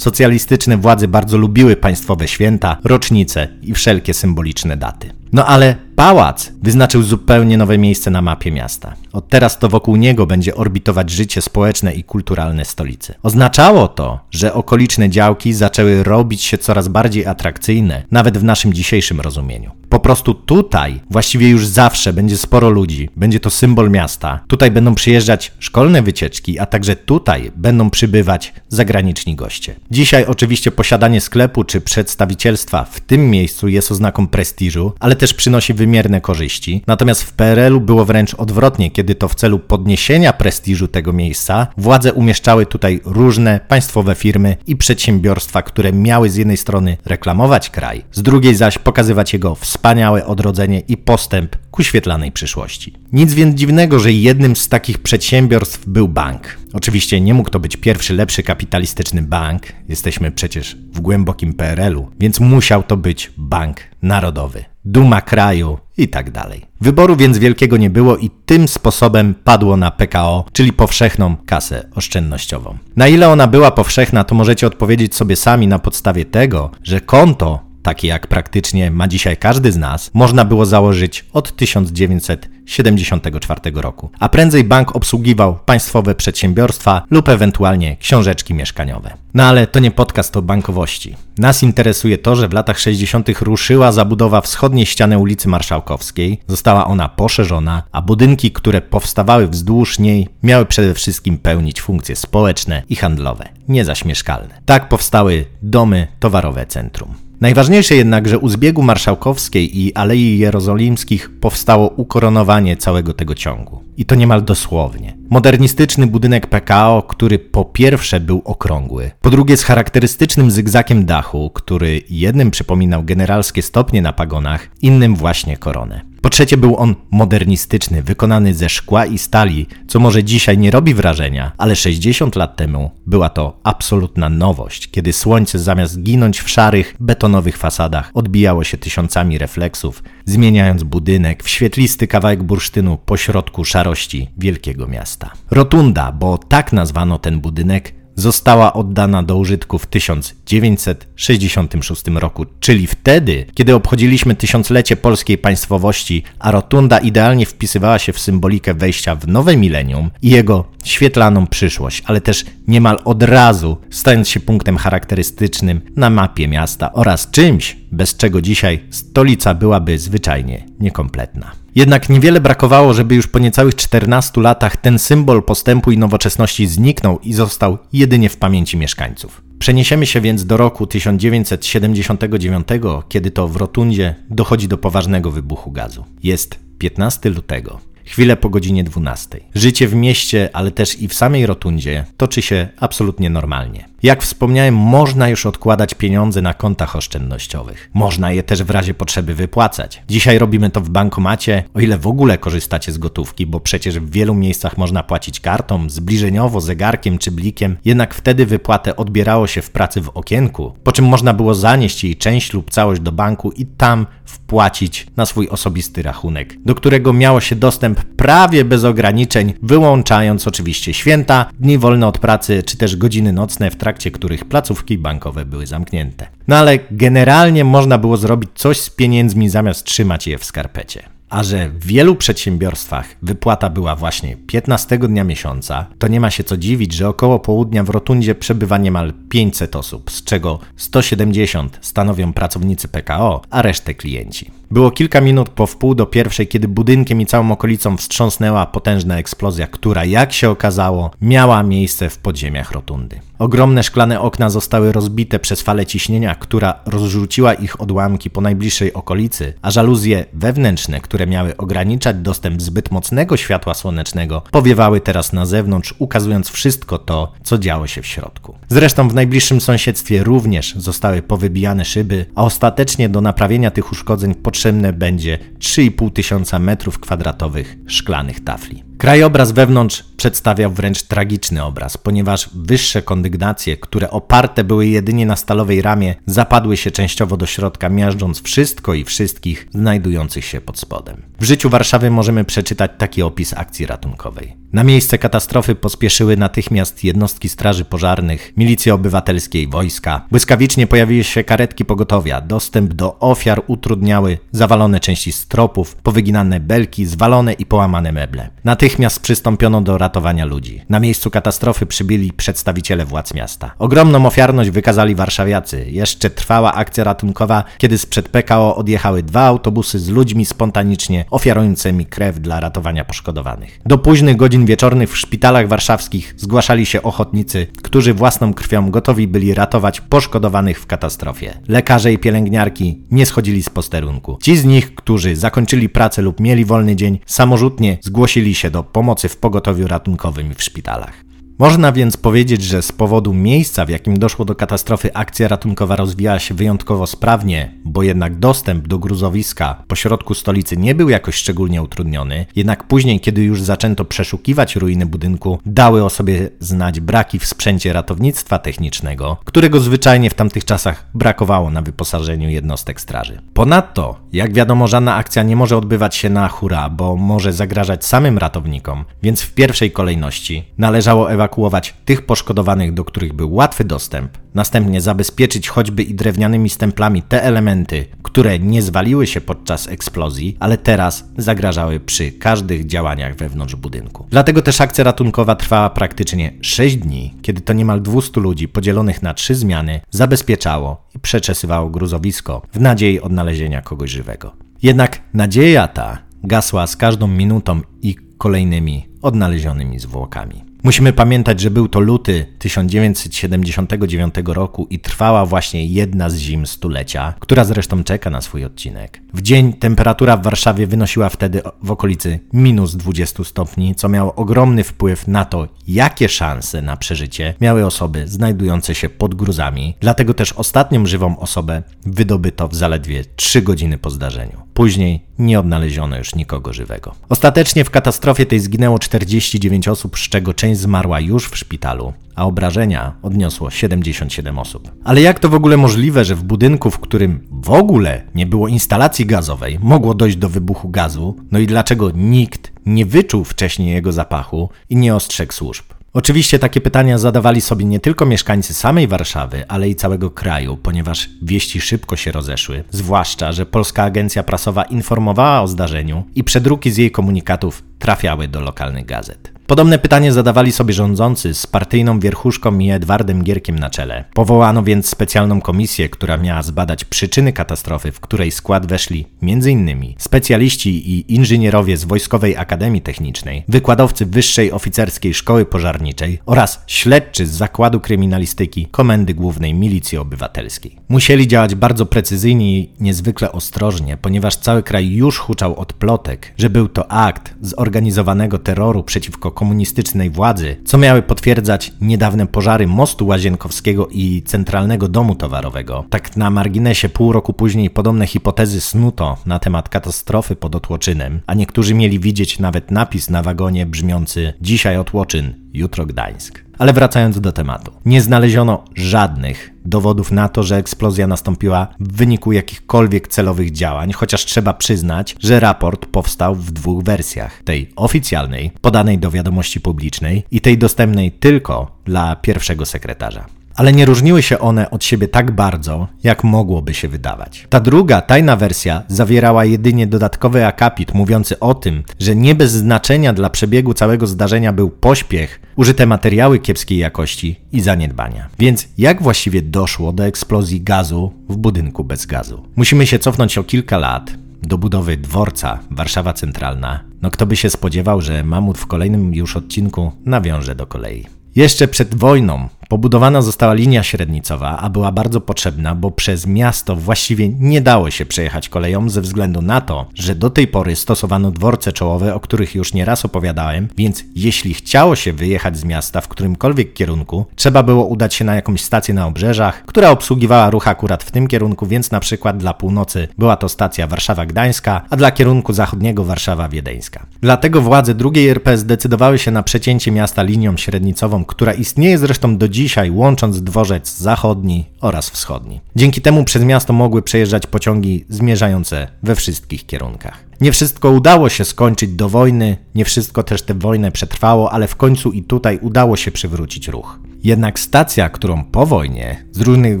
Socjalistyczne 0.40 0.76
władze 0.76 1.08
bardzo 1.08 1.38
lubiły 1.38 1.76
państwowe 1.76 2.28
święta, 2.28 2.76
rocznice 2.84 3.48
i 3.62 3.74
wszelkie 3.74 4.14
symboliczne 4.14 4.76
daty. 4.76 5.19
No 5.32 5.46
ale 5.46 5.76
pałac 5.96 6.52
wyznaczył 6.62 7.02
zupełnie 7.02 7.58
nowe 7.58 7.78
miejsce 7.78 8.10
na 8.10 8.22
mapie 8.22 8.52
miasta. 8.52 8.94
Od 9.12 9.28
teraz 9.28 9.58
to 9.58 9.68
wokół 9.68 9.96
niego 9.96 10.26
będzie 10.26 10.54
orbitować 10.54 11.10
życie 11.10 11.42
społeczne 11.42 11.94
i 11.94 12.04
kulturalne 12.04 12.64
stolicy. 12.64 13.14
Oznaczało 13.22 13.88
to, 13.88 14.20
że 14.30 14.54
okoliczne 14.54 15.10
działki 15.10 15.52
zaczęły 15.52 16.02
robić 16.02 16.42
się 16.42 16.58
coraz 16.58 16.88
bardziej 16.88 17.26
atrakcyjne, 17.26 18.02
nawet 18.10 18.38
w 18.38 18.44
naszym 18.44 18.72
dzisiejszym 18.72 19.20
rozumieniu. 19.20 19.70
Po 19.88 20.00
prostu 20.00 20.34
tutaj 20.34 21.00
właściwie 21.10 21.48
już 21.48 21.66
zawsze 21.66 22.12
będzie 22.12 22.36
sporo 22.36 22.70
ludzi, 22.70 23.08
będzie 23.16 23.40
to 23.40 23.50
symbol 23.50 23.90
miasta. 23.90 24.40
Tutaj 24.48 24.70
będą 24.70 24.94
przyjeżdżać 24.94 25.52
szkolne 25.58 26.02
wycieczki, 26.02 26.58
a 26.58 26.66
także 26.66 26.96
tutaj 26.96 27.52
będą 27.56 27.90
przybywać 27.90 28.52
zagraniczni 28.68 29.36
goście. 29.36 29.74
Dzisiaj 29.90 30.24
oczywiście 30.24 30.70
posiadanie 30.70 31.20
sklepu 31.20 31.64
czy 31.64 31.80
przedstawicielstwa 31.80 32.84
w 32.84 33.00
tym 33.00 33.30
miejscu 33.30 33.68
jest 33.68 33.92
oznaką 33.92 34.26
prestiżu, 34.26 34.92
ale 35.00 35.16
też 35.20 35.34
przynosi 35.34 35.74
wymierne 35.74 36.20
korzyści. 36.20 36.82
Natomiast 36.86 37.22
w 37.22 37.32
PRL-u 37.32 37.80
było 37.80 38.04
wręcz 38.04 38.34
odwrotnie, 38.34 38.90
kiedy 38.90 39.14
to 39.14 39.28
w 39.28 39.34
celu 39.34 39.58
podniesienia 39.58 40.32
prestiżu 40.32 40.88
tego 40.88 41.12
miejsca 41.12 41.66
władze 41.76 42.12
umieszczały 42.12 42.66
tutaj 42.66 43.00
różne 43.04 43.60
państwowe 43.68 44.14
firmy 44.14 44.56
i 44.66 44.76
przedsiębiorstwa, 44.76 45.62
które 45.62 45.92
miały 45.92 46.30
z 46.30 46.36
jednej 46.36 46.56
strony 46.56 46.96
reklamować 47.04 47.70
kraj, 47.70 48.04
z 48.12 48.22
drugiej 48.22 48.54
zaś 48.54 48.78
pokazywać 48.78 49.32
jego 49.32 49.54
wspaniałe 49.54 50.26
odrodzenie 50.26 50.80
i 50.88 50.96
postęp 50.96 51.56
ku 51.70 51.82
świetlanej 51.82 52.32
przyszłości. 52.32 52.94
Nic 53.12 53.34
więc 53.34 53.54
dziwnego, 53.54 53.98
że 53.98 54.12
jednym 54.12 54.56
z 54.56 54.68
takich 54.68 54.98
przedsiębiorstw 54.98 55.86
był 55.86 56.08
bank. 56.08 56.58
Oczywiście 56.72 57.20
nie 57.20 57.34
mógł 57.34 57.50
to 57.50 57.60
być 57.60 57.76
pierwszy 57.76 58.14
lepszy 58.14 58.42
kapitalistyczny 58.42 59.22
bank, 59.22 59.62
jesteśmy 59.88 60.30
przecież 60.30 60.76
w 60.92 61.00
głębokim 61.00 61.54
PRL-u, 61.54 62.08
więc 62.20 62.40
musiał 62.40 62.82
to 62.82 62.96
być 62.96 63.32
bank 63.36 63.80
narodowy, 64.02 64.64
duma 64.84 65.20
kraju 65.20 65.78
i 65.96 66.08
tak 66.08 66.30
dalej. 66.30 66.66
Wyboru 66.80 67.16
więc 67.16 67.38
wielkiego 67.38 67.76
nie 67.76 67.90
było 67.90 68.16
i 68.16 68.30
tym 68.46 68.68
sposobem 68.68 69.34
padło 69.44 69.76
na 69.76 69.90
PKO, 69.90 70.44
czyli 70.52 70.72
powszechną 70.72 71.36
kasę 71.46 71.88
oszczędnościową. 71.94 72.78
Na 72.96 73.08
ile 73.08 73.28
ona 73.28 73.46
była 73.46 73.70
powszechna, 73.70 74.24
to 74.24 74.34
możecie 74.34 74.66
odpowiedzieć 74.66 75.14
sobie 75.14 75.36
sami 75.36 75.66
na 75.66 75.78
podstawie 75.78 76.24
tego, 76.24 76.70
że 76.82 77.00
konto 77.00 77.69
takie 77.82 78.08
jak 78.08 78.26
praktycznie 78.26 78.90
ma 78.90 79.08
dzisiaj 79.08 79.36
każdy 79.36 79.72
z 79.72 79.76
nas, 79.76 80.10
można 80.14 80.44
było 80.44 80.66
założyć 80.66 81.24
od 81.32 81.56
1974 81.56 83.60
roku, 83.74 84.10
a 84.18 84.28
prędzej 84.28 84.64
bank 84.64 84.96
obsługiwał 84.96 85.58
państwowe 85.66 86.14
przedsiębiorstwa 86.14 87.02
lub 87.10 87.28
ewentualnie 87.28 87.96
książeczki 87.96 88.54
mieszkaniowe. 88.54 89.10
No 89.34 89.44
ale 89.44 89.66
to 89.66 89.80
nie 89.80 89.90
podcast 89.90 90.36
o 90.36 90.42
bankowości. 90.42 91.16
Nas 91.38 91.62
interesuje 91.62 92.18
to, 92.18 92.36
że 92.36 92.48
w 92.48 92.52
latach 92.52 92.78
60. 92.78 93.28
ruszyła 93.40 93.92
zabudowa 93.92 94.40
wschodniej 94.40 94.86
ściany 94.86 95.18
ulicy 95.18 95.48
Marszałkowskiej, 95.48 96.40
została 96.46 96.86
ona 96.86 97.08
poszerzona, 97.08 97.82
a 97.92 98.02
budynki, 98.02 98.50
które 98.50 98.80
powstawały 98.80 99.48
wzdłuż 99.48 99.98
niej, 99.98 100.28
miały 100.42 100.66
przede 100.66 100.94
wszystkim 100.94 101.38
pełnić 101.38 101.80
funkcje 101.80 102.16
społeczne 102.16 102.82
i 102.88 102.96
handlowe, 102.96 103.48
nie 103.68 103.84
zaś 103.84 104.04
mieszkalne. 104.04 104.60
Tak 104.66 104.88
powstały 104.88 105.44
domy 105.62 106.06
towarowe 106.20 106.66
centrum. 106.66 107.29
Najważniejsze 107.40 107.94
jednak, 107.94 108.28
że 108.28 108.38
u 108.38 108.48
zbiegu 108.48 108.82
Marszałkowskiej 108.82 109.78
i 109.80 109.94
Alei 109.94 110.38
Jerozolimskich 110.38 111.30
powstało 111.40 111.88
ukoronowanie 111.88 112.76
całego 112.76 113.14
tego 113.14 113.34
ciągu. 113.34 113.84
I 113.96 114.04
to 114.04 114.14
niemal 114.14 114.44
dosłownie. 114.44 115.16
Modernistyczny 115.30 116.06
budynek 116.06 116.46
PKO, 116.46 117.02
który 117.08 117.38
po 117.38 117.64
pierwsze 117.64 118.20
był 118.20 118.42
okrągły, 118.44 119.10
po 119.20 119.30
drugie 119.30 119.56
z 119.56 119.62
charakterystycznym 119.62 120.50
zygzakiem 120.50 121.04
dachu, 121.04 121.50
który 121.50 122.02
jednym 122.10 122.50
przypominał 122.50 123.02
generalskie 123.04 123.62
stopnie 123.62 124.02
na 124.02 124.12
pagonach, 124.12 124.68
innym 124.82 125.16
właśnie 125.16 125.56
koronę. 125.56 126.00
Po 126.20 126.30
trzecie 126.30 126.56
był 126.56 126.76
on 126.76 126.94
modernistyczny, 127.10 128.02
wykonany 128.02 128.54
ze 128.54 128.68
szkła 128.68 129.06
i 129.06 129.18
stali, 129.18 129.66
co 129.88 130.00
może 130.00 130.24
dzisiaj 130.24 130.58
nie 130.58 130.70
robi 130.70 130.94
wrażenia, 130.94 131.52
ale 131.58 131.76
60 131.76 132.36
lat 132.36 132.56
temu 132.56 132.90
była 133.06 133.28
to 133.28 133.60
absolutna 133.62 134.28
nowość, 134.28 134.90
kiedy 134.90 135.12
słońce 135.12 135.58
zamiast 135.58 136.02
ginąć 136.02 136.40
w 136.40 136.48
szarych, 136.48 136.96
betonowych 137.00 137.56
fasadach 137.56 138.10
odbijało 138.14 138.64
się 138.64 138.78
tysiącami 138.78 139.38
refleksów, 139.38 140.02
zmieniając 140.24 140.82
budynek 140.82 141.42
w 141.42 141.48
świetlisty 141.48 142.06
kawałek 142.06 142.42
bursztynu 142.42 142.98
pośrodku 142.98 143.64
szarości 143.64 144.30
wielkiego 144.38 144.86
miasta. 144.86 145.30
Rotunda, 145.50 146.12
bo 146.12 146.38
tak 146.38 146.72
nazwano 146.72 147.18
ten 147.18 147.40
budynek, 147.40 147.99
została 148.14 148.72
oddana 148.72 149.22
do 149.22 149.36
użytku 149.36 149.78
w 149.78 149.86
1966 149.86 152.02
roku, 152.14 152.46
czyli 152.60 152.86
wtedy, 152.86 153.46
kiedy 153.54 153.74
obchodziliśmy 153.74 154.34
tysiąclecie 154.34 154.96
polskiej 154.96 155.38
państwowości, 155.38 156.22
a 156.38 156.50
rotunda 156.50 156.98
idealnie 156.98 157.46
wpisywała 157.46 157.98
się 157.98 158.12
w 158.12 158.18
symbolikę 158.18 158.74
wejścia 158.74 159.14
w 159.14 159.28
nowe 159.28 159.56
milenium 159.56 160.10
i 160.22 160.30
jego 160.30 160.64
świetlaną 160.84 161.46
przyszłość, 161.46 162.02
ale 162.06 162.20
też 162.20 162.44
niemal 162.68 162.98
od 163.04 163.22
razu 163.22 163.76
stając 163.90 164.28
się 164.28 164.40
punktem 164.40 164.76
charakterystycznym 164.76 165.80
na 165.96 166.10
mapie 166.10 166.48
miasta 166.48 166.92
oraz 166.92 167.30
czymś, 167.30 167.79
bez 167.92 168.16
czego 168.16 168.40
dzisiaj 168.40 168.80
stolica 168.90 169.54
byłaby 169.54 169.98
zwyczajnie 169.98 170.66
niekompletna. 170.80 171.50
Jednak 171.74 172.08
niewiele 172.08 172.40
brakowało, 172.40 172.94
żeby 172.94 173.14
już 173.14 173.26
po 173.26 173.38
niecałych 173.38 173.74
14 173.74 174.40
latach 174.40 174.76
ten 174.76 174.98
symbol 174.98 175.42
postępu 175.42 175.92
i 175.92 175.98
nowoczesności 175.98 176.66
zniknął 176.66 177.18
i 177.18 177.32
został 177.32 177.78
jedynie 177.92 178.28
w 178.28 178.36
pamięci 178.36 178.76
mieszkańców. 178.76 179.42
Przeniesiemy 179.58 180.06
się 180.06 180.20
więc 180.20 180.46
do 180.46 180.56
roku 180.56 180.86
1979, 180.86 182.68
kiedy 183.08 183.30
to 183.30 183.48
w 183.48 183.56
Rotundzie 183.56 184.14
dochodzi 184.30 184.68
do 184.68 184.78
poważnego 184.78 185.30
wybuchu 185.30 185.70
gazu. 185.70 186.04
Jest 186.22 186.58
15 186.78 187.30
lutego 187.30 187.90
chwilę 188.10 188.36
po 188.36 188.48
godzinie 188.48 188.84
12. 188.84 189.40
Życie 189.54 189.88
w 189.88 189.94
mieście, 189.94 190.50
ale 190.52 190.70
też 190.70 191.02
i 191.02 191.08
w 191.08 191.14
samej 191.14 191.46
rotundzie 191.46 192.04
toczy 192.16 192.42
się 192.42 192.68
absolutnie 192.76 193.30
normalnie. 193.30 193.88
Jak 194.02 194.22
wspomniałem, 194.22 194.76
można 194.76 195.28
już 195.28 195.46
odkładać 195.46 195.94
pieniądze 195.94 196.42
na 196.42 196.54
kontach 196.54 196.96
oszczędnościowych. 196.96 197.90
Można 197.94 198.32
je 198.32 198.42
też 198.42 198.62
w 198.62 198.70
razie 198.70 198.94
potrzeby 198.94 199.34
wypłacać. 199.34 200.02
Dzisiaj 200.08 200.38
robimy 200.38 200.70
to 200.70 200.80
w 200.80 200.90
bankomacie, 200.90 201.64
o 201.74 201.80
ile 201.80 201.98
w 201.98 202.06
ogóle 202.06 202.38
korzystacie 202.38 202.92
z 202.92 202.98
gotówki, 202.98 203.46
bo 203.46 203.60
przecież 203.60 203.98
w 203.98 204.10
wielu 204.10 204.34
miejscach 204.34 204.78
można 204.78 205.02
płacić 205.02 205.40
kartą, 205.40 205.90
zbliżeniowo, 205.90 206.60
zegarkiem 206.60 207.18
czy 207.18 207.30
blikiem, 207.30 207.76
jednak 207.84 208.14
wtedy 208.14 208.46
wypłatę 208.46 208.96
odbierało 208.96 209.46
się 209.46 209.62
w 209.62 209.70
pracy 209.70 210.00
w 210.00 210.08
okienku, 210.08 210.72
po 210.84 210.92
czym 210.92 211.04
można 211.04 211.34
było 211.34 211.54
zanieść 211.54 212.04
jej 212.04 212.16
część 212.16 212.52
lub 212.52 212.70
całość 212.70 213.00
do 213.00 213.12
banku 213.12 213.52
i 213.52 213.66
tam 213.66 214.06
wpłacić 214.24 215.06
na 215.16 215.26
swój 215.26 215.48
osobisty 215.48 216.02
rachunek, 216.02 216.54
do 216.64 216.74
którego 216.74 217.12
miało 217.12 217.40
się 217.40 217.56
dostęp 217.56 218.04
prawie 218.04 218.64
bez 218.64 218.84
ograniczeń, 218.84 219.54
wyłączając 219.62 220.48
oczywiście 220.48 220.94
święta, 220.94 221.46
dni 221.60 221.78
wolne 221.78 222.06
od 222.06 222.18
pracy 222.18 222.62
czy 222.62 222.76
też 222.76 222.96
godziny 222.96 223.32
nocne 223.32 223.70
w 223.70 223.76
trakcie 223.76 223.89
trakcie 223.90 224.10
których 224.10 224.44
placówki 224.44 224.98
bankowe 224.98 225.44
były 225.44 225.66
zamknięte. 225.66 226.26
No 226.48 226.56
ale 226.56 226.78
generalnie 226.90 227.64
można 227.64 227.98
było 227.98 228.16
zrobić 228.16 228.50
coś 228.54 228.80
z 228.80 228.90
pieniędzmi 228.90 229.48
zamiast 229.48 229.84
trzymać 229.84 230.26
je 230.26 230.38
w 230.38 230.44
skarpecie. 230.44 231.02
A 231.30 231.42
że 231.42 231.68
w 231.68 231.86
wielu 231.86 232.16
przedsiębiorstwach 232.16 233.06
wypłata 233.22 233.70
była 233.70 233.96
właśnie 233.96 234.36
15 234.36 234.98
dnia 234.98 235.24
miesiąca, 235.24 235.86
to 235.98 236.08
nie 236.08 236.20
ma 236.20 236.30
się 236.30 236.44
co 236.44 236.56
dziwić, 236.56 236.92
że 236.92 237.08
około 237.08 237.38
południa 237.38 237.84
w 237.84 237.90
rotundzie 237.90 238.34
przebywa 238.34 238.78
niemal 238.78 239.12
500 239.28 239.76
osób, 239.76 240.10
z 240.10 240.24
czego 240.24 240.58
170 240.76 241.78
stanowią 241.80 242.32
pracownicy 242.32 242.88
PKO, 242.88 243.42
a 243.50 243.62
resztę 243.62 243.94
klienci. 243.94 244.50
Było 244.70 244.90
kilka 244.90 245.20
minut 245.20 245.48
po 245.48 245.66
wpół 245.66 245.94
do 245.94 246.06
pierwszej, 246.06 246.48
kiedy 246.48 246.68
budynkiem 246.68 247.20
i 247.20 247.26
całą 247.26 247.52
okolicą 247.52 247.96
wstrząsnęła 247.96 248.66
potężna 248.66 249.18
eksplozja, 249.18 249.66
która, 249.66 250.04
jak 250.04 250.32
się 250.32 250.50
okazało, 250.50 251.10
miała 251.20 251.62
miejsce 251.62 252.10
w 252.10 252.18
podziemiach 252.18 252.72
rotundy. 252.72 253.29
Ogromne 253.40 253.82
szklane 253.82 254.20
okna 254.20 254.50
zostały 254.50 254.92
rozbite 254.92 255.38
przez 255.38 255.62
falę 255.62 255.86
ciśnienia, 255.86 256.34
która 256.34 256.80
rozrzuciła 256.86 257.54
ich 257.54 257.80
odłamki 257.80 258.30
po 258.30 258.40
najbliższej 258.40 258.92
okolicy, 258.92 259.54
a 259.62 259.70
żaluzje 259.70 260.24
wewnętrzne, 260.32 261.00
które 261.00 261.26
miały 261.26 261.56
ograniczać 261.56 262.16
dostęp 262.16 262.62
zbyt 262.62 262.90
mocnego 262.90 263.36
światła 263.36 263.74
słonecznego, 263.74 264.42
powiewały 264.50 265.00
teraz 265.00 265.32
na 265.32 265.46
zewnątrz, 265.46 265.94
ukazując 265.98 266.50
wszystko 266.50 266.98
to, 266.98 267.32
co 267.42 267.58
działo 267.58 267.86
się 267.86 268.02
w 268.02 268.06
środku. 268.06 268.58
Zresztą 268.68 269.08
w 269.08 269.14
najbliższym 269.14 269.60
sąsiedztwie 269.60 270.24
również 270.24 270.74
zostały 270.76 271.22
powybijane 271.22 271.84
szyby, 271.84 272.26
a 272.34 272.44
ostatecznie 272.44 273.08
do 273.08 273.20
naprawienia 273.20 273.70
tych 273.70 273.92
uszkodzeń 273.92 274.34
potrzebne 274.34 274.92
będzie 274.92 275.38
3,5 275.58 276.12
tysiąca 276.12 276.58
metrów 276.58 276.98
kwadratowych 276.98 277.76
szklanych 277.86 278.44
tafli. 278.44 278.89
Krajobraz 279.00 279.52
wewnątrz 279.52 280.04
przedstawiał 280.16 280.72
wręcz 280.72 281.02
tragiczny 281.02 281.64
obraz, 281.64 281.96
ponieważ 281.96 282.50
wyższe 282.54 283.02
kondygnacje, 283.02 283.76
które 283.76 284.10
oparte 284.10 284.64
były 284.64 284.86
jedynie 284.86 285.26
na 285.26 285.36
stalowej 285.36 285.82
ramie, 285.82 286.14
zapadły 286.26 286.76
się 286.76 286.90
częściowo 286.90 287.36
do 287.36 287.46
środka, 287.46 287.88
miażdżąc 287.88 288.42
wszystko 288.42 288.94
i 288.94 289.04
wszystkich 289.04 289.68
znajdujących 289.74 290.44
się 290.44 290.60
pod 290.60 290.78
spodem. 290.78 291.22
W 291.40 291.44
życiu 291.44 291.70
Warszawy 291.70 292.10
możemy 292.10 292.44
przeczytać 292.44 292.90
taki 292.98 293.22
opis 293.22 293.54
akcji 293.54 293.86
ratunkowej. 293.86 294.56
Na 294.72 294.84
miejsce 294.84 295.18
katastrofy 295.18 295.74
pospieszyły 295.74 296.36
natychmiast 296.36 297.04
jednostki 297.04 297.48
straży 297.48 297.84
pożarnych, 297.84 298.52
milicji 298.56 298.92
obywatelskiej, 298.92 299.68
wojska. 299.68 300.26
Błyskawicznie 300.30 300.86
pojawiły 300.86 301.24
się 301.24 301.44
karetki 301.44 301.84
pogotowia. 301.84 302.40
Dostęp 302.40 302.94
do 302.94 303.18
ofiar 303.18 303.62
utrudniały 303.66 304.38
zawalone 304.52 305.00
części 305.00 305.32
stropów, 305.32 305.96
powyginane 305.96 306.60
belki, 306.60 307.06
zwalone 307.06 307.52
i 307.52 307.66
połamane 307.66 308.12
meble. 308.12 308.50
Natychmiast 308.64 308.89
przystąpiono 309.22 309.80
do 309.80 309.98
ratowania 309.98 310.44
ludzi. 310.44 310.82
Na 310.88 311.00
miejscu 311.00 311.30
katastrofy 311.30 311.86
przybyli 311.86 312.32
przedstawiciele 312.32 313.04
władz 313.04 313.34
miasta. 313.34 313.74
Ogromną 313.78 314.26
ofiarność 314.26 314.70
wykazali 314.70 315.14
warszawiacy. 315.14 315.86
Jeszcze 315.90 316.30
trwała 316.30 316.74
akcja 316.74 317.04
ratunkowa, 317.04 317.64
kiedy 317.78 317.98
sprzed 317.98 318.28
PKO 318.28 318.76
odjechały 318.76 319.22
dwa 319.22 319.42
autobusy 319.42 319.98
z 319.98 320.08
ludźmi 320.08 320.44
spontanicznie 320.44 321.24
ofiarującymi 321.30 322.06
krew 322.06 322.40
dla 322.40 322.60
ratowania 322.60 323.04
poszkodowanych. 323.04 323.80
Do 323.86 323.98
późnych 323.98 324.36
godzin 324.36 324.66
wieczornych 324.66 325.10
w 325.12 325.16
szpitalach 325.16 325.68
warszawskich 325.68 326.34
zgłaszali 326.36 326.86
się 326.86 327.02
ochotnicy, 327.02 327.66
którzy 327.82 328.14
własną 328.14 328.54
krwią 328.54 328.90
gotowi 328.90 329.28
byli 329.28 329.54
ratować 329.54 330.00
poszkodowanych 330.00 330.80
w 330.80 330.86
katastrofie. 330.86 331.60
Lekarze 331.68 332.12
i 332.12 332.18
pielęgniarki 332.18 333.02
nie 333.10 333.26
schodzili 333.26 333.62
z 333.62 333.70
posterunku. 333.70 334.38
Ci 334.42 334.56
z 334.56 334.64
nich, 334.64 334.94
którzy 334.94 335.36
zakończyli 335.36 335.88
pracę 335.88 336.22
lub 336.22 336.40
mieli 336.40 336.64
wolny 336.64 336.96
dzień, 336.96 337.18
samorzutnie 337.26 337.98
zgłosili 338.02 338.54
się 338.54 338.70
do 338.70 338.79
pomocy 338.82 339.28
w 339.28 339.36
pogotowiu 339.36 339.88
ratunkowym 339.88 340.54
w 340.54 340.62
szpitalach. 340.62 341.29
Można 341.60 341.92
więc 341.92 342.16
powiedzieć, 342.16 342.62
że 342.62 342.82
z 342.82 342.92
powodu 342.92 343.32
miejsca, 343.34 343.84
w 343.84 343.88
jakim 343.88 344.18
doszło 344.18 344.44
do 344.44 344.54
katastrofy, 344.54 345.14
akcja 345.14 345.48
ratunkowa 345.48 345.96
rozwijała 345.96 346.38
się 346.38 346.54
wyjątkowo 346.54 347.06
sprawnie, 347.06 347.74
bo 347.84 348.02
jednak 348.02 348.38
dostęp 348.38 348.88
do 348.88 348.98
gruzowiska 348.98 349.82
pośrodku 349.88 350.34
stolicy 350.34 350.76
nie 350.76 350.94
był 350.94 351.08
jakoś 351.08 351.34
szczególnie 351.34 351.82
utrudniony. 351.82 352.46
Jednak 352.56 352.84
później, 352.84 353.20
kiedy 353.20 353.42
już 353.42 353.62
zaczęto 353.62 354.04
przeszukiwać 354.04 354.76
ruiny 354.76 355.06
budynku, 355.06 355.58
dały 355.66 356.04
o 356.04 356.10
sobie 356.10 356.50
znać 356.60 357.00
braki 357.00 357.38
w 357.38 357.46
sprzęcie 357.46 357.92
ratownictwa 357.92 358.58
technicznego, 358.58 359.36
którego 359.44 359.80
zwyczajnie 359.80 360.30
w 360.30 360.34
tamtych 360.34 360.64
czasach 360.64 361.06
brakowało 361.14 361.70
na 361.70 361.82
wyposażeniu 361.82 362.48
jednostek 362.48 363.00
straży. 363.00 363.42
Ponadto, 363.54 364.20
jak 364.32 364.52
wiadomo, 364.52 364.88
żadna 364.88 365.14
akcja 365.14 365.42
nie 365.42 365.56
może 365.56 365.76
odbywać 365.76 366.16
się 366.16 366.30
na 366.30 366.48
hura, 366.48 366.90
bo 366.90 367.16
może 367.16 367.52
zagrażać 367.52 368.04
samym 368.04 368.38
ratownikom, 368.38 369.04
więc 369.22 369.42
w 369.42 369.54
pierwszej 369.54 369.90
kolejności 369.90 370.64
należało 370.78 371.32
ewakuować 371.32 371.49
ewakuować 371.50 371.94
tych 372.04 372.26
poszkodowanych, 372.26 372.94
do 372.94 373.04
których 373.04 373.32
był 373.32 373.54
łatwy 373.54 373.84
dostęp, 373.84 374.38
następnie 374.54 375.00
zabezpieczyć 375.00 375.68
choćby 375.68 376.02
i 376.02 376.14
drewnianymi 376.14 376.70
stemplami 376.70 377.22
te 377.22 377.42
elementy, 377.42 378.06
które 378.22 378.58
nie 378.58 378.82
zwaliły 378.82 379.26
się 379.26 379.40
podczas 379.40 379.88
eksplozji, 379.88 380.56
ale 380.60 380.78
teraz 380.78 381.24
zagrażały 381.38 382.00
przy 382.00 382.32
każdych 382.32 382.86
działaniach 382.86 383.36
wewnątrz 383.36 383.74
budynku. 383.74 384.26
Dlatego 384.30 384.62
też 384.62 384.80
akcja 384.80 385.04
ratunkowa 385.04 385.56
trwała 385.56 385.90
praktycznie 385.90 386.52
6 386.60 386.96
dni, 386.96 387.34
kiedy 387.42 387.60
to 387.60 387.72
niemal 387.72 388.02
200 388.02 388.40
ludzi 388.40 388.68
podzielonych 388.68 389.22
na 389.22 389.34
trzy 389.34 389.54
zmiany 389.54 390.00
zabezpieczało 390.10 391.04
i 391.14 391.18
przeczesywało 391.18 391.90
gruzowisko 391.90 392.62
w 392.72 392.80
nadziei 392.80 393.20
odnalezienia 393.20 393.82
kogoś 393.82 394.10
żywego. 394.10 394.52
Jednak 394.82 395.20
nadzieja 395.34 395.88
ta 395.88 396.18
gasła 396.44 396.86
z 396.86 396.96
każdą 396.96 397.26
minutą 397.26 397.80
i 398.02 398.16
kolejnymi 398.38 399.08
odnalezionymi 399.22 399.98
zwłokami. 399.98 400.69
Musimy 400.82 401.12
pamiętać, 401.12 401.60
że 401.60 401.70
był 401.70 401.88
to 401.88 402.00
luty 402.00 402.46
1979 402.58 404.34
roku 404.46 404.86
i 404.90 404.98
trwała 404.98 405.46
właśnie 405.46 405.86
jedna 405.86 406.30
z 406.30 406.36
zim 406.36 406.66
stulecia, 406.66 407.34
która 407.40 407.64
zresztą 407.64 408.04
czeka 408.04 408.30
na 408.30 408.40
swój 408.40 408.64
odcinek. 408.64 409.22
W 409.34 409.42
dzień 409.42 409.72
temperatura 409.72 410.36
w 410.36 410.42
Warszawie 410.42 410.86
wynosiła 410.86 411.28
wtedy 411.28 411.62
w 411.82 411.90
okolicy 411.90 412.38
minus 412.52 412.96
20 412.96 413.44
stopni, 413.44 413.94
co 413.94 414.08
miało 414.08 414.34
ogromny 414.34 414.84
wpływ 414.84 415.28
na 415.28 415.44
to, 415.44 415.68
jakie 415.88 416.28
szanse 416.28 416.82
na 416.82 416.96
przeżycie 416.96 417.54
miały 417.60 417.86
osoby 417.86 418.28
znajdujące 418.28 418.94
się 418.94 419.08
pod 419.08 419.34
gruzami. 419.34 419.96
Dlatego 420.00 420.34
też 420.34 420.52
ostatnią 420.52 421.06
żywą 421.06 421.38
osobę 421.38 421.82
wydobyto 422.06 422.68
w 422.68 422.74
zaledwie 422.74 423.24
3 423.36 423.62
godziny 423.62 423.98
po 423.98 424.10
zdarzeniu. 424.10 424.62
Później 424.74 425.24
nie 425.38 425.60
odnaleziono 425.60 426.18
już 426.18 426.34
nikogo 426.34 426.72
żywego. 426.72 427.14
Ostatecznie 427.28 427.84
w 427.84 427.90
katastrofie 427.90 428.46
tej 428.46 428.60
zginęło 428.60 428.98
49 428.98 429.88
osób, 429.88 430.18
z 430.18 430.20
czego 430.20 430.54
część 430.54 430.69
zmarła 430.76 431.20
już 431.20 431.48
w 431.48 431.56
szpitalu, 431.56 432.12
a 432.34 432.46
obrażenia 432.46 433.12
odniosło 433.22 433.70
77 433.70 434.58
osób. 434.58 434.92
Ale 435.04 435.20
jak 435.20 435.38
to 435.38 435.48
w 435.48 435.54
ogóle 435.54 435.76
możliwe, 435.76 436.24
że 436.24 436.34
w 436.34 436.42
budynku, 436.42 436.90
w 436.90 436.98
którym 436.98 437.40
w 437.50 437.70
ogóle 437.70 438.22
nie 438.34 438.46
było 438.46 438.68
instalacji 438.68 439.26
gazowej, 439.26 439.78
mogło 439.82 440.14
dojść 440.14 440.36
do 440.36 440.48
wybuchu 440.48 440.88
gazu? 440.88 441.36
No 441.50 441.58
i 441.58 441.66
dlaczego 441.66 442.10
nikt 442.14 442.72
nie 442.86 443.06
wyczuł 443.06 443.44
wcześniej 443.44 443.94
jego 443.94 444.12
zapachu 444.12 444.68
i 444.90 444.96
nie 444.96 445.14
ostrzegł 445.14 445.52
służb? 445.52 445.84
Oczywiście 446.12 446.58
takie 446.58 446.80
pytania 446.80 447.18
zadawali 447.18 447.60
sobie 447.60 447.84
nie 447.84 448.00
tylko 448.00 448.26
mieszkańcy 448.26 448.74
samej 448.74 449.08
Warszawy, 449.08 449.64
ale 449.68 449.88
i 449.88 449.94
całego 449.94 450.30
kraju, 450.30 450.76
ponieważ 450.76 451.30
wieści 451.42 451.80
szybko 451.80 452.16
się 452.16 452.32
rozeszły, 452.32 452.84
zwłaszcza, 452.90 453.52
że 453.52 453.66
Polska 453.66 454.02
Agencja 454.02 454.42
Prasowa 454.42 454.82
informowała 454.82 455.62
o 455.62 455.68
zdarzeniu 455.68 456.24
i 456.34 456.44
przedruki 456.44 456.90
z 456.90 456.96
jej 456.96 457.10
komunikatów 457.10 457.82
trafiały 457.98 458.48
do 458.48 458.60
lokalnych 458.60 459.06
gazet. 459.06 459.59
Podobne 459.70 459.98
pytanie 459.98 460.32
zadawali 460.32 460.72
sobie 460.72 460.94
rządzący 460.94 461.54
z 461.54 461.66
partyjną 461.66 462.20
wierchuszką 462.20 462.78
i 462.78 462.90
Edwardem 462.90 463.44
Gierkiem 463.44 463.78
na 463.78 463.90
czele. 463.90 464.24
Powołano 464.34 464.82
więc 464.82 465.08
specjalną 465.08 465.60
komisję, 465.60 466.08
która 466.08 466.36
miała 466.36 466.62
zbadać 466.62 467.04
przyczyny 467.04 467.52
katastrofy, 467.52 468.12
w 468.12 468.20
której 468.20 468.50
skład 468.50 468.86
weszli 468.86 469.26
m.in. 469.42 470.14
specjaliści 470.18 471.10
i 471.10 471.34
inżynierowie 471.34 471.96
z 471.96 472.04
Wojskowej 472.04 472.56
Akademii 472.56 473.02
Technicznej, 473.02 473.64
wykładowcy 473.68 474.26
Wyższej 474.26 474.72
Oficerskiej 474.72 475.34
Szkoły 475.34 475.66
Pożarniczej 475.66 476.40
oraz 476.46 476.82
śledczy 476.86 477.46
z 477.46 477.50
Zakładu 477.50 478.00
Kryminalistyki 478.00 478.86
Komendy 478.86 479.34
Głównej 479.34 479.74
Milicji 479.74 480.18
Obywatelskiej. 480.18 480.96
Musieli 481.08 481.48
działać 481.48 481.74
bardzo 481.74 482.06
precyzyjnie 482.06 482.78
i 482.78 482.90
niezwykle 483.00 483.52
ostrożnie, 483.52 484.16
ponieważ 484.16 484.56
cały 484.56 484.82
kraj 484.82 485.10
już 485.10 485.38
huczał 485.38 485.76
od 485.76 485.92
plotek, 485.92 486.52
że 486.58 486.70
był 486.70 486.88
to 486.88 487.10
akt 487.12 487.54
zorganizowanego 487.60 488.58
terroru 488.58 489.02
przeciwko 489.02 489.59
komunistycznej 489.60 490.30
władzy, 490.30 490.76
co 490.84 490.98
miały 490.98 491.22
potwierdzać 491.22 491.92
niedawne 492.00 492.46
pożary 492.46 492.86
mostu 492.86 493.26
Łazienkowskiego 493.26 494.08
i 494.08 494.42
Centralnego 494.46 495.08
Domu 495.08 495.34
Towarowego. 495.34 496.04
Tak 496.10 496.36
na 496.36 496.50
marginesie 496.50 497.08
pół 497.08 497.32
roku 497.32 497.52
później 497.52 497.90
podobne 497.90 498.26
hipotezy 498.26 498.80
snuto 498.80 499.36
na 499.46 499.58
temat 499.58 499.88
katastrofy 499.88 500.56
pod 500.56 500.74
Otłoczynem, 500.74 501.40
a 501.46 501.54
niektórzy 501.54 501.94
mieli 501.94 502.20
widzieć 502.20 502.58
nawet 502.58 502.90
napis 502.90 503.30
na 503.30 503.42
wagonie 503.42 503.86
brzmiący 503.86 504.52
dzisiaj 504.60 504.96
Otłoczyn, 504.96 505.54
jutro 505.74 506.06
Gdańsk. 506.06 506.64
Ale 506.78 506.92
wracając 506.92 507.40
do 507.40 507.52
tematu. 507.52 507.92
Nie 508.04 508.20
znaleziono 508.20 508.84
żadnych 508.94 509.70
dowodów 509.84 510.32
na 510.32 510.48
to, 510.48 510.62
że 510.62 510.76
eksplozja 510.76 511.26
nastąpiła 511.26 511.88
w 512.00 512.16
wyniku 512.16 512.52
jakichkolwiek 512.52 513.28
celowych 513.28 513.70
działań, 513.70 514.12
chociaż 514.12 514.44
trzeba 514.44 514.74
przyznać, 514.74 515.36
że 515.40 515.60
raport 515.60 516.06
powstał 516.06 516.54
w 516.54 516.72
dwóch 516.72 517.04
wersjach: 517.04 517.62
tej 517.64 517.90
oficjalnej, 517.96 518.70
podanej 518.80 519.18
do 519.18 519.30
wiadomości 519.30 519.80
publicznej 519.80 520.44
i 520.50 520.60
tej 520.60 520.78
dostępnej 520.78 521.32
tylko 521.32 521.98
dla 522.04 522.36
pierwszego 522.36 522.86
sekretarza 522.86 523.59
ale 523.80 523.92
nie 523.92 524.06
różniły 524.06 524.42
się 524.42 524.58
one 524.58 524.90
od 524.90 525.04
siebie 525.04 525.28
tak 525.28 525.50
bardzo, 525.50 526.08
jak 526.22 526.44
mogłoby 526.44 526.94
się 526.94 527.08
wydawać. 527.08 527.66
Ta 527.68 527.80
druga, 527.80 528.20
tajna 528.20 528.56
wersja 528.56 529.02
zawierała 529.08 529.64
jedynie 529.64 530.06
dodatkowy 530.06 530.66
akapit 530.66 531.14
mówiący 531.14 531.60
o 531.60 531.74
tym, 531.74 532.02
że 532.18 532.36
nie 532.36 532.54
bez 532.54 532.72
znaczenia 532.72 533.32
dla 533.32 533.50
przebiegu 533.50 533.94
całego 533.94 534.26
zdarzenia 534.26 534.72
był 534.72 534.90
pośpiech, 534.90 535.60
użyte 535.76 536.06
materiały 536.06 536.58
kiepskiej 536.58 536.98
jakości 536.98 537.60
i 537.72 537.80
zaniedbania. 537.80 538.48
Więc 538.58 538.88
jak 538.98 539.22
właściwie 539.22 539.62
doszło 539.62 540.12
do 540.12 540.24
eksplozji 540.26 540.80
gazu 540.80 541.32
w 541.48 541.56
budynku 541.56 542.04
bez 542.04 542.26
gazu? 542.26 542.62
Musimy 542.76 543.06
się 543.06 543.18
cofnąć 543.18 543.58
o 543.58 543.64
kilka 543.64 543.98
lat, 543.98 544.32
do 544.62 544.78
budowy 544.78 545.16
dworca 545.16 545.78
Warszawa 545.90 546.32
Centralna, 546.32 547.00
no 547.22 547.30
kto 547.30 547.46
by 547.46 547.56
się 547.56 547.70
spodziewał, 547.70 548.20
że 548.20 548.44
Mamut 548.44 548.78
w 548.78 548.86
kolejnym 548.86 549.34
już 549.34 549.56
odcinku 549.56 550.12
nawiąże 550.24 550.74
do 550.74 550.86
kolei. 550.86 551.39
Jeszcze 551.54 551.88
przed 551.88 552.14
wojną 552.14 552.68
Pobudowana 552.90 553.42
została 553.42 553.74
linia 553.74 554.02
średnicowa, 554.02 554.78
a 554.78 554.90
była 554.90 555.12
bardzo 555.12 555.40
potrzebna, 555.40 555.94
bo 555.94 556.10
przez 556.10 556.46
miasto 556.46 556.96
właściwie 556.96 557.48
nie 557.48 557.80
dało 557.80 558.10
się 558.10 558.26
przejechać 558.26 558.68
koleją 558.68 559.08
ze 559.08 559.20
względu 559.20 559.62
na 559.62 559.80
to, 559.80 560.06
że 560.14 560.34
do 560.34 560.50
tej 560.50 560.68
pory 560.68 560.96
stosowano 560.96 561.50
dworce 561.50 561.92
czołowe, 561.92 562.34
o 562.34 562.40
których 562.40 562.74
już 562.74 562.94
nieraz 562.94 563.24
opowiadałem, 563.24 563.88
więc 563.96 564.24
jeśli 564.34 564.74
chciało 564.74 565.16
się 565.16 565.32
wyjechać 565.32 565.78
z 565.78 565.84
miasta 565.84 566.20
w 566.20 566.28
którymkolwiek 566.28 566.92
kierunku, 566.92 567.46
trzeba 567.56 567.82
było 567.82 568.06
udać 568.06 568.34
się 568.34 568.44
na 568.44 568.54
jakąś 568.54 568.80
stację 568.80 569.14
na 569.14 569.26
obrzeżach, 569.26 569.82
która 569.86 570.10
obsługiwała 570.10 570.70
ruch 570.70 570.88
akurat 570.88 571.24
w 571.24 571.30
tym 571.30 571.46
kierunku, 571.46 571.86
więc 571.86 572.10
na 572.10 572.20
przykład 572.20 572.58
dla 572.58 572.74
północy 572.74 573.28
była 573.38 573.56
to 573.56 573.68
stacja 573.68 574.06
Warszawa-Gdańska, 574.06 575.00
a 575.10 575.16
dla 575.16 575.30
kierunku 575.30 575.72
zachodniego 575.72 576.24
Warszawa-Wiedeńska. 576.24 577.20
Dlatego 577.40 577.80
władze 577.80 578.14
drugiej 578.14 578.48
RP 578.48 578.78
zdecydowały 578.78 579.38
się 579.38 579.50
na 579.50 579.62
przecięcie 579.62 580.12
miasta 580.12 580.42
linią 580.42 580.76
średnicową, 580.76 581.39
która 581.44 581.72
istnieje 581.72 582.18
zresztą 582.18 582.56
do 582.56 582.68
dzisiaj, 582.68 583.10
łącząc 583.10 583.62
dworzec 583.62 584.16
zachodni 584.18 584.84
oraz 585.00 585.30
wschodni. 585.30 585.80
Dzięki 585.96 586.20
temu 586.20 586.44
przez 586.44 586.64
miasto 586.64 586.92
mogły 586.92 587.22
przejeżdżać 587.22 587.66
pociągi 587.66 588.24
zmierzające 588.28 589.08
we 589.22 589.34
wszystkich 589.34 589.86
kierunkach. 589.86 590.49
Nie 590.60 590.72
wszystko 590.72 591.10
udało 591.10 591.48
się 591.48 591.64
skończyć 591.64 592.10
do 592.10 592.28
wojny, 592.28 592.76
nie 592.94 593.04
wszystko 593.04 593.42
też 593.42 593.62
tę 593.62 593.74
wojnę 593.74 594.12
przetrwało, 594.12 594.72
ale 594.72 594.88
w 594.88 594.96
końcu 594.96 595.32
i 595.32 595.42
tutaj 595.42 595.78
udało 595.82 596.16
się 596.16 596.30
przywrócić 596.30 596.88
ruch. 596.88 597.18
Jednak 597.44 597.78
stacja, 597.78 598.28
którą 598.28 598.64
po 598.64 598.86
wojnie, 598.86 599.44
z 599.52 599.60
różnych 599.60 600.00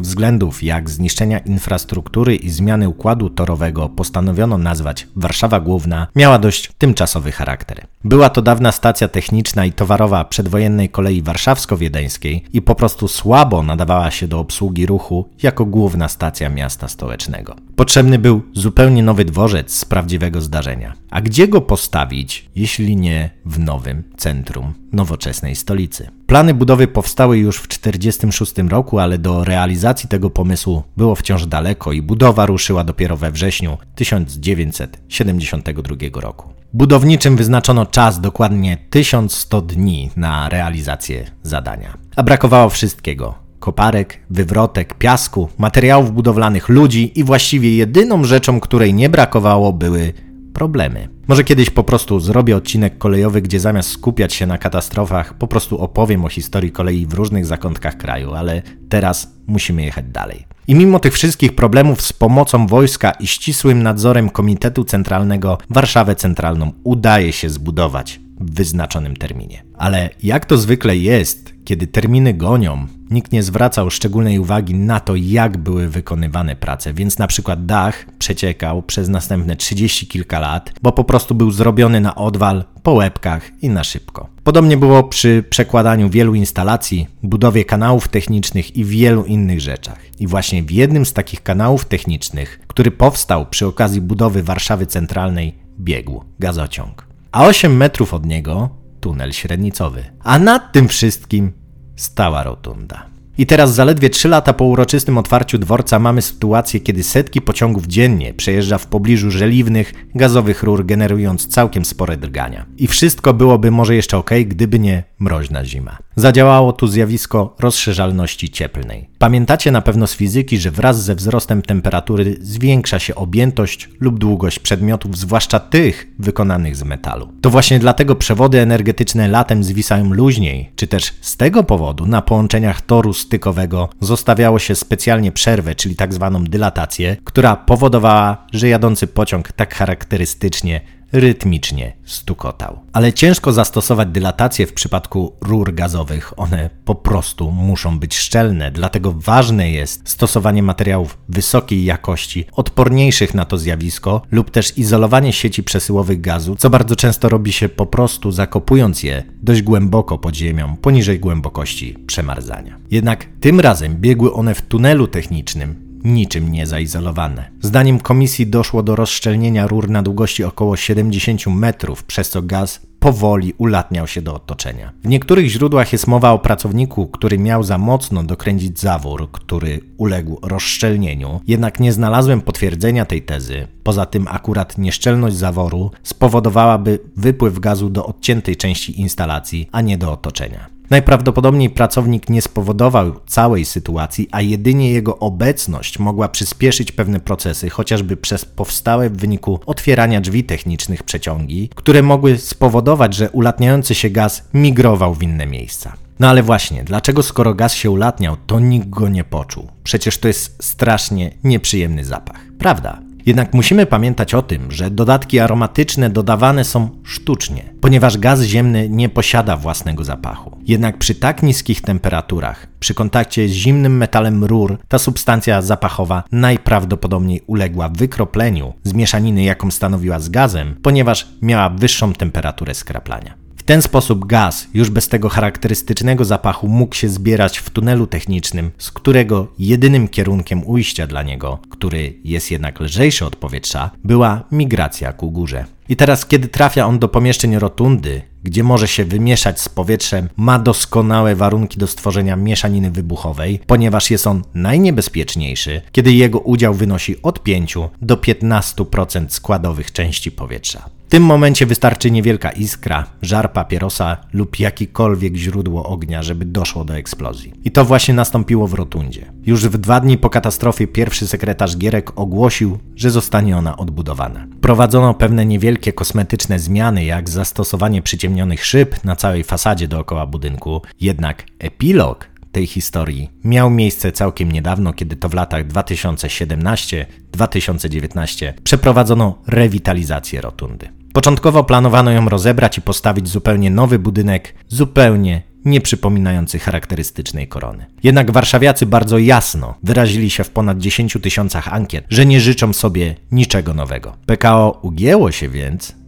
względów 0.00 0.62
jak 0.62 0.90
zniszczenia 0.90 1.38
infrastruktury 1.38 2.36
i 2.36 2.50
zmiany 2.50 2.88
układu 2.88 3.30
torowego 3.30 3.88
postanowiono 3.88 4.58
nazwać 4.58 5.06
Warszawa 5.16 5.60
Główna, 5.60 6.06
miała 6.16 6.38
dość 6.38 6.72
tymczasowy 6.78 7.32
charakter. 7.32 7.86
Była 8.04 8.30
to 8.30 8.42
dawna 8.42 8.72
stacja 8.72 9.08
techniczna 9.08 9.64
i 9.64 9.72
towarowa 9.72 10.24
przedwojennej 10.24 10.88
kolei 10.88 11.22
warszawsko-wiedeńskiej 11.22 12.44
i 12.52 12.62
po 12.62 12.74
prostu 12.74 13.08
słabo 13.08 13.62
nadawała 13.62 14.10
się 14.10 14.28
do 14.28 14.38
obsługi 14.38 14.86
ruchu 14.86 15.28
jako 15.42 15.64
główna 15.64 16.08
stacja 16.08 16.50
miasta 16.50 16.88
stołecznego. 16.88 17.56
Potrzebny 17.80 18.18
był 18.18 18.42
zupełnie 18.54 19.02
nowy 19.02 19.24
dworzec 19.24 19.74
z 19.74 19.84
prawdziwego 19.84 20.40
zdarzenia. 20.40 20.92
A 21.10 21.20
gdzie 21.20 21.48
go 21.48 21.60
postawić, 21.60 22.50
jeśli 22.56 22.96
nie 22.96 23.30
w 23.46 23.58
nowym 23.58 24.02
centrum 24.16 24.74
nowoczesnej 24.92 25.56
stolicy? 25.56 26.10
Plany 26.26 26.54
budowy 26.54 26.88
powstały 26.88 27.38
już 27.38 27.56
w 27.56 27.68
1946 27.68 28.70
roku, 28.70 28.98
ale 28.98 29.18
do 29.18 29.44
realizacji 29.44 30.08
tego 30.08 30.30
pomysłu 30.30 30.82
było 30.96 31.14
wciąż 31.14 31.46
daleko 31.46 31.92
i 31.92 32.02
budowa 32.02 32.46
ruszyła 32.46 32.84
dopiero 32.84 33.16
we 33.16 33.32
wrześniu 33.32 33.78
1972 33.94 36.20
roku. 36.20 36.48
Budowniczym 36.72 37.36
wyznaczono 37.36 37.86
czas 37.86 38.20
dokładnie 38.20 38.78
1100 38.90 39.60
dni 39.60 40.10
na 40.16 40.48
realizację 40.48 41.30
zadania. 41.42 41.98
A 42.16 42.22
brakowało 42.22 42.70
wszystkiego: 42.70 43.49
koparek, 43.60 44.20
wywrotek, 44.30 44.94
piasku, 44.94 45.48
materiałów 45.58 46.12
budowlanych, 46.12 46.68
ludzi 46.68 47.20
i 47.20 47.24
właściwie 47.24 47.76
jedyną 47.76 48.24
rzeczą, 48.24 48.60
której 48.60 48.94
nie 48.94 49.08
brakowało, 49.08 49.72
były 49.72 50.12
problemy. 50.54 51.08
Może 51.28 51.44
kiedyś 51.44 51.70
po 51.70 51.84
prostu 51.84 52.20
zrobię 52.20 52.56
odcinek 52.56 52.98
kolejowy, 52.98 53.42
gdzie 53.42 53.60
zamiast 53.60 53.90
skupiać 53.90 54.34
się 54.34 54.46
na 54.46 54.58
katastrofach, 54.58 55.34
po 55.34 55.46
prostu 55.46 55.78
opowiem 55.78 56.24
o 56.24 56.28
historii 56.28 56.72
kolei 56.72 57.06
w 57.06 57.14
różnych 57.14 57.46
zakątkach 57.46 57.96
kraju, 57.96 58.34
ale 58.34 58.62
teraz 58.88 59.32
musimy 59.46 59.82
jechać 59.82 60.04
dalej. 60.08 60.46
I 60.68 60.74
mimo 60.74 60.98
tych 60.98 61.14
wszystkich 61.14 61.54
problemów 61.54 62.02
z 62.02 62.12
pomocą 62.12 62.66
wojska 62.66 63.10
i 63.10 63.26
ścisłym 63.26 63.82
nadzorem 63.82 64.30
Komitetu 64.30 64.84
Centralnego 64.84 65.58
Warszawę 65.70 66.16
Centralną 66.16 66.72
udaje 66.84 67.32
się 67.32 67.50
zbudować 67.50 68.20
wyznaczonym 68.40 69.16
terminie. 69.16 69.62
Ale 69.74 70.10
jak 70.22 70.46
to 70.46 70.58
zwykle 70.58 70.96
jest, 70.96 71.54
kiedy 71.64 71.86
terminy 71.86 72.34
gonią, 72.34 72.86
nikt 73.10 73.32
nie 73.32 73.42
zwracał 73.42 73.90
szczególnej 73.90 74.38
uwagi 74.38 74.74
na 74.74 75.00
to, 75.00 75.16
jak 75.16 75.58
były 75.58 75.88
wykonywane 75.88 76.56
prace, 76.56 76.94
więc 76.94 77.18
na 77.18 77.26
przykład 77.26 77.66
dach 77.66 78.06
przeciekał 78.18 78.82
przez 78.82 79.08
następne 79.08 79.56
30 79.56 80.06
kilka 80.06 80.40
lat, 80.40 80.72
bo 80.82 80.92
po 80.92 81.04
prostu 81.04 81.34
był 81.34 81.50
zrobiony 81.50 82.00
na 82.00 82.14
odwal, 82.14 82.64
po 82.82 82.92
łebkach 82.92 83.50
i 83.62 83.68
na 83.68 83.84
szybko. 83.84 84.28
Podobnie 84.44 84.76
było 84.76 85.04
przy 85.04 85.44
przekładaniu 85.50 86.10
wielu 86.10 86.34
instalacji, 86.34 87.06
budowie 87.22 87.64
kanałów 87.64 88.08
technicznych 88.08 88.76
i 88.76 88.84
wielu 88.84 89.24
innych 89.24 89.60
rzeczach. 89.60 89.98
I 90.18 90.26
właśnie 90.26 90.62
w 90.62 90.70
jednym 90.70 91.06
z 91.06 91.12
takich 91.12 91.42
kanałów 91.42 91.84
technicznych, 91.84 92.60
który 92.66 92.90
powstał 92.90 93.46
przy 93.46 93.66
okazji 93.66 94.00
budowy 94.00 94.42
Warszawy 94.42 94.86
Centralnej, 94.86 95.54
biegł 95.80 96.24
gazociąg. 96.38 97.09
A 97.32 97.46
8 97.46 97.76
metrów 97.76 98.14
od 98.14 98.26
niego 98.26 98.68
tunel 99.00 99.32
średnicowy. 99.32 100.04
A 100.24 100.38
nad 100.38 100.72
tym 100.72 100.88
wszystkim 100.88 101.52
stała 101.96 102.42
rotunda. 102.42 103.09
I 103.38 103.46
teraz 103.46 103.74
zaledwie 103.74 104.10
3 104.10 104.28
lata 104.28 104.52
po 104.52 104.64
uroczystym 104.64 105.18
otwarciu 105.18 105.58
dworca 105.58 105.98
mamy 105.98 106.22
sytuację, 106.22 106.80
kiedy 106.80 107.02
setki 107.02 107.40
pociągów 107.40 107.86
dziennie 107.86 108.34
przejeżdża 108.34 108.78
w 108.78 108.86
pobliżu 108.86 109.30
żeliwnych, 109.30 109.94
gazowych 110.14 110.62
rur, 110.62 110.86
generując 110.86 111.46
całkiem 111.46 111.84
spore 111.84 112.16
drgania. 112.16 112.66
I 112.78 112.86
wszystko 112.86 113.34
byłoby 113.34 113.70
może 113.70 113.94
jeszcze 113.94 114.16
ok, 114.18 114.30
gdyby 114.46 114.78
nie 114.78 115.02
mroźna 115.18 115.64
zima. 115.64 115.98
Zadziałało 116.16 116.72
tu 116.72 116.86
zjawisko 116.86 117.56
rozszerzalności 117.58 118.50
cieplnej. 118.50 119.08
Pamiętacie 119.18 119.70
na 119.70 119.80
pewno 119.80 120.06
z 120.06 120.14
fizyki, 120.14 120.58
że 120.58 120.70
wraz 120.70 121.04
ze 121.04 121.14
wzrostem 121.14 121.62
temperatury 121.62 122.36
zwiększa 122.40 122.98
się 122.98 123.14
objętość 123.14 123.88
lub 124.00 124.18
długość 124.18 124.58
przedmiotów, 124.58 125.18
zwłaszcza 125.18 125.60
tych 125.60 126.06
wykonanych 126.18 126.76
z 126.76 126.82
metalu. 126.82 127.28
To 127.40 127.50
właśnie 127.50 127.78
dlatego 127.78 128.16
przewody 128.16 128.60
energetyczne 128.60 129.28
latem 129.28 129.64
zwisają 129.64 130.14
luźniej, 130.14 130.70
czy 130.76 130.86
też 130.86 131.12
z 131.20 131.36
tego 131.36 131.62
powodu 131.62 132.06
na 132.06 132.22
połączeniach 132.22 132.80
toru 132.80 133.12
stykowego 133.20 133.88
zostawiało 134.00 134.58
się 134.58 134.74
specjalnie 134.74 135.32
przerwę, 135.32 135.74
czyli 135.74 135.96
tak 135.96 136.14
zwaną 136.14 136.44
dylatację, 136.44 137.16
która 137.24 137.56
powodowała, 137.56 138.46
że 138.52 138.68
jadący 138.68 139.06
pociąg 139.06 139.52
tak 139.52 139.74
charakterystycznie 139.74 140.80
rytmicznie 141.12 141.92
stukotał. 142.04 142.78
Ale 142.92 143.12
ciężko 143.12 143.52
zastosować 143.52 144.08
dylatację 144.08 144.66
w 144.66 144.72
przypadku 144.72 145.32
rur 145.40 145.74
gazowych. 145.74 146.32
One 146.36 146.70
po 146.84 146.94
prostu 146.94 147.50
muszą 147.50 147.98
być 147.98 148.16
szczelne, 148.16 148.70
dlatego 148.70 149.12
ważne 149.12 149.70
jest 149.70 150.08
stosowanie 150.08 150.62
materiałów 150.62 151.18
wysokiej 151.28 151.84
jakości, 151.84 152.44
odporniejszych 152.52 153.34
na 153.34 153.44
to 153.44 153.58
zjawisko, 153.58 154.22
lub 154.30 154.50
też 154.50 154.78
izolowanie 154.78 155.32
sieci 155.32 155.62
przesyłowych 155.62 156.20
gazu, 156.20 156.56
co 156.56 156.70
bardzo 156.70 156.96
często 156.96 157.28
robi 157.28 157.52
się 157.52 157.68
po 157.68 157.86
prostu 157.86 158.32
zakopując 158.32 159.02
je 159.02 159.22
dość 159.42 159.62
głęboko 159.62 160.18
pod 160.18 160.34
ziemią, 160.34 160.76
poniżej 160.76 161.20
głębokości 161.20 161.96
przemarzania. 162.06 162.76
Jednak 162.90 163.26
tym 163.40 163.60
razem 163.60 163.96
biegły 163.96 164.32
one 164.32 164.54
w 164.54 164.62
tunelu 164.62 165.06
technicznym, 165.06 165.89
niczym 166.04 166.52
nie 166.52 166.66
zaizolowane. 166.66 167.50
Zdaniem 167.60 168.00
komisji 168.00 168.46
doszło 168.46 168.82
do 168.82 168.96
rozszczelnienia 168.96 169.66
rur 169.66 169.90
na 169.90 170.02
długości 170.02 170.44
około 170.44 170.76
70 170.76 171.46
metrów, 171.46 172.04
przez 172.04 172.30
co 172.30 172.42
gaz 172.42 172.80
powoli 173.00 173.54
ulatniał 173.58 174.06
się 174.06 174.22
do 174.22 174.34
otoczenia. 174.34 174.92
W 175.04 175.08
niektórych 175.08 175.48
źródłach 175.48 175.92
jest 175.92 176.06
mowa 176.06 176.30
o 176.30 176.38
pracowniku, 176.38 177.06
który 177.06 177.38
miał 177.38 177.62
za 177.62 177.78
mocno 177.78 178.22
dokręcić 178.22 178.80
zawór, 178.80 179.30
który 179.32 179.80
uległ 179.96 180.38
rozszczelnieniu, 180.42 181.40
jednak 181.46 181.80
nie 181.80 181.92
znalazłem 181.92 182.40
potwierdzenia 182.40 183.04
tej 183.04 183.22
tezy. 183.22 183.68
Poza 183.82 184.06
tym 184.06 184.28
akurat 184.28 184.78
nieszczelność 184.78 185.36
zaworu 185.36 185.90
spowodowałaby 186.02 186.98
wypływ 187.16 187.58
gazu 187.58 187.90
do 187.90 188.06
odciętej 188.06 188.56
części 188.56 189.00
instalacji, 189.00 189.68
a 189.72 189.80
nie 189.80 189.98
do 189.98 190.12
otoczenia. 190.12 190.79
Najprawdopodobniej 190.90 191.70
pracownik 191.70 192.30
nie 192.30 192.42
spowodował 192.42 193.20
całej 193.26 193.64
sytuacji, 193.64 194.28
a 194.32 194.40
jedynie 194.40 194.92
jego 194.92 195.18
obecność 195.18 195.98
mogła 195.98 196.28
przyspieszyć 196.28 196.92
pewne 196.92 197.20
procesy, 197.20 197.70
chociażby 197.70 198.16
przez 198.16 198.44
powstałe 198.44 199.10
w 199.10 199.16
wyniku 199.16 199.60
otwierania 199.66 200.20
drzwi 200.20 200.44
technicznych 200.44 201.02
przeciągi, 201.02 201.70
które 201.74 202.02
mogły 202.02 202.38
spowodować, 202.38 203.14
że 203.14 203.30
ulatniający 203.30 203.94
się 203.94 204.10
gaz 204.10 204.48
migrował 204.54 205.14
w 205.14 205.22
inne 205.22 205.46
miejsca. 205.46 205.92
No 206.18 206.28
ale 206.28 206.42
właśnie, 206.42 206.84
dlaczego 206.84 207.22
skoro 207.22 207.54
gaz 207.54 207.74
się 207.74 207.90
ulatniał, 207.90 208.36
to 208.46 208.60
nikt 208.60 208.88
go 208.88 209.08
nie 209.08 209.24
poczuł? 209.24 209.68
Przecież 209.84 210.18
to 210.18 210.28
jest 210.28 210.64
strasznie 210.64 211.30
nieprzyjemny 211.44 212.04
zapach. 212.04 212.40
Prawda? 212.58 213.09
Jednak 213.26 213.54
musimy 213.54 213.86
pamiętać 213.86 214.34
o 214.34 214.42
tym, 214.42 214.72
że 214.72 214.90
dodatki 214.90 215.38
aromatyczne 215.38 216.10
dodawane 216.10 216.64
są 216.64 216.88
sztucznie, 217.04 217.64
ponieważ 217.80 218.18
gaz 218.18 218.42
ziemny 218.42 218.88
nie 218.88 219.08
posiada 219.08 219.56
własnego 219.56 220.04
zapachu. 220.04 220.56
Jednak 220.66 220.98
przy 220.98 221.14
tak 221.14 221.42
niskich 221.42 221.80
temperaturach, 221.80 222.66
przy 222.80 222.94
kontakcie 222.94 223.48
z 223.48 223.52
zimnym 223.52 223.96
metalem 223.96 224.44
rur, 224.44 224.78
ta 224.88 224.98
substancja 224.98 225.62
zapachowa 225.62 226.22
najprawdopodobniej 226.32 227.42
uległa 227.46 227.88
wykropleniu 227.88 228.72
z 228.82 228.92
mieszaniny, 228.92 229.42
jaką 229.42 229.70
stanowiła 229.70 230.20
z 230.20 230.28
gazem, 230.28 230.76
ponieważ 230.82 231.28
miała 231.42 231.68
wyższą 231.68 232.12
temperaturę 232.12 232.74
skraplania 232.74 233.49
ten 233.62 233.82
sposób 233.82 234.26
gaz, 234.26 234.68
już 234.74 234.90
bez 234.90 235.08
tego 235.08 235.28
charakterystycznego 235.28 236.24
zapachu, 236.24 236.68
mógł 236.68 236.94
się 236.94 237.08
zbierać 237.08 237.58
w 237.58 237.70
tunelu 237.70 238.06
technicznym, 238.06 238.70
z 238.78 238.90
którego 238.90 239.46
jedynym 239.58 240.08
kierunkiem 240.08 240.66
ujścia 240.66 241.06
dla 241.06 241.22
niego, 241.22 241.58
który 241.70 242.14
jest 242.24 242.50
jednak 242.50 242.80
lżejszy 242.80 243.26
od 243.26 243.36
powietrza, 243.36 243.90
była 244.04 244.44
migracja 244.52 245.12
ku 245.12 245.30
górze. 245.30 245.64
I 245.88 245.96
teraz, 245.96 246.26
kiedy 246.26 246.48
trafia 246.48 246.86
on 246.86 246.98
do 246.98 247.08
pomieszczeń 247.08 247.58
rotundy, 247.58 248.22
gdzie 248.42 248.64
może 248.64 248.88
się 248.88 249.04
wymieszać 249.04 249.60
z 249.60 249.68
powietrzem, 249.68 250.28
ma 250.36 250.58
doskonałe 250.58 251.36
warunki 251.36 251.78
do 251.78 251.86
stworzenia 251.86 252.36
mieszaniny 252.36 252.90
wybuchowej, 252.90 253.60
ponieważ 253.66 254.10
jest 254.10 254.26
on 254.26 254.42
najniebezpieczniejszy, 254.54 255.82
kiedy 255.92 256.12
jego 256.12 256.38
udział 256.38 256.74
wynosi 256.74 257.22
od 257.22 257.42
5 257.42 257.74
do 258.02 258.16
15% 258.16 259.24
składowych 259.28 259.92
części 259.92 260.30
powietrza. 260.30 260.99
Tym 261.10 261.22
momencie 261.22 261.66
wystarczy 261.66 262.10
niewielka 262.10 262.50
iskra, 262.50 263.06
żar 263.22 263.52
papierosa 263.52 264.16
lub 264.32 264.58
jakikolwiek 264.58 265.36
źródło 265.36 265.86
ognia, 265.86 266.22
żeby 266.22 266.44
doszło 266.44 266.84
do 266.84 266.96
eksplozji. 266.96 267.52
I 267.64 267.70
to 267.70 267.84
właśnie 267.84 268.14
nastąpiło 268.14 268.66
w 268.66 268.74
Rotundzie. 268.74 269.32
Już 269.46 269.68
w 269.68 269.78
dwa 269.78 270.00
dni 270.00 270.18
po 270.18 270.30
katastrofie 270.30 270.86
pierwszy 270.86 271.28
sekretarz 271.28 271.76
Gierek 271.76 272.18
ogłosił, 272.18 272.78
że 272.96 273.10
zostanie 273.10 273.56
ona 273.56 273.76
odbudowana. 273.76 274.46
Prowadzono 274.60 275.14
pewne 275.14 275.46
niewielkie 275.46 275.92
kosmetyczne 275.92 276.58
zmiany, 276.58 277.04
jak 277.04 277.28
zastosowanie 277.28 278.02
przyciemnionych 278.02 278.64
szyb 278.64 279.04
na 279.04 279.16
całej 279.16 279.44
fasadzie 279.44 279.88
dookoła 279.88 280.26
budynku, 280.26 280.82
jednak 281.00 281.44
epilog 281.58 282.29
tej 282.52 282.66
historii 282.66 283.30
miał 283.44 283.70
miejsce 283.70 284.12
całkiem 284.12 284.52
niedawno, 284.52 284.92
kiedy 284.92 285.16
to 285.16 285.28
w 285.28 285.34
latach 285.34 285.66
2017-2019 285.66 288.52
przeprowadzono 288.64 289.38
rewitalizację 289.46 290.40
rotundy. 290.40 290.88
Początkowo 291.12 291.64
planowano 291.64 292.10
ją 292.10 292.28
rozebrać 292.28 292.78
i 292.78 292.82
postawić 292.82 293.28
zupełnie 293.28 293.70
nowy 293.70 293.98
budynek, 293.98 294.54
zupełnie 294.68 295.42
nie 295.64 295.80
przypominający 295.80 296.58
charakterystycznej 296.58 297.48
korony. 297.48 297.86
Jednak 298.02 298.30
warszawiacy 298.30 298.86
bardzo 298.86 299.18
jasno 299.18 299.74
wyrazili 299.82 300.30
się 300.30 300.44
w 300.44 300.50
ponad 300.50 300.78
10 300.78 301.18
tysiącach 301.22 301.74
ankiet, 301.74 302.04
że 302.08 302.26
nie 302.26 302.40
życzą 302.40 302.72
sobie 302.72 303.14
niczego 303.32 303.74
nowego. 303.74 304.16
PKO 304.26 304.78
ugięło 304.82 305.32
się 305.32 305.48
więc, 305.48 305.99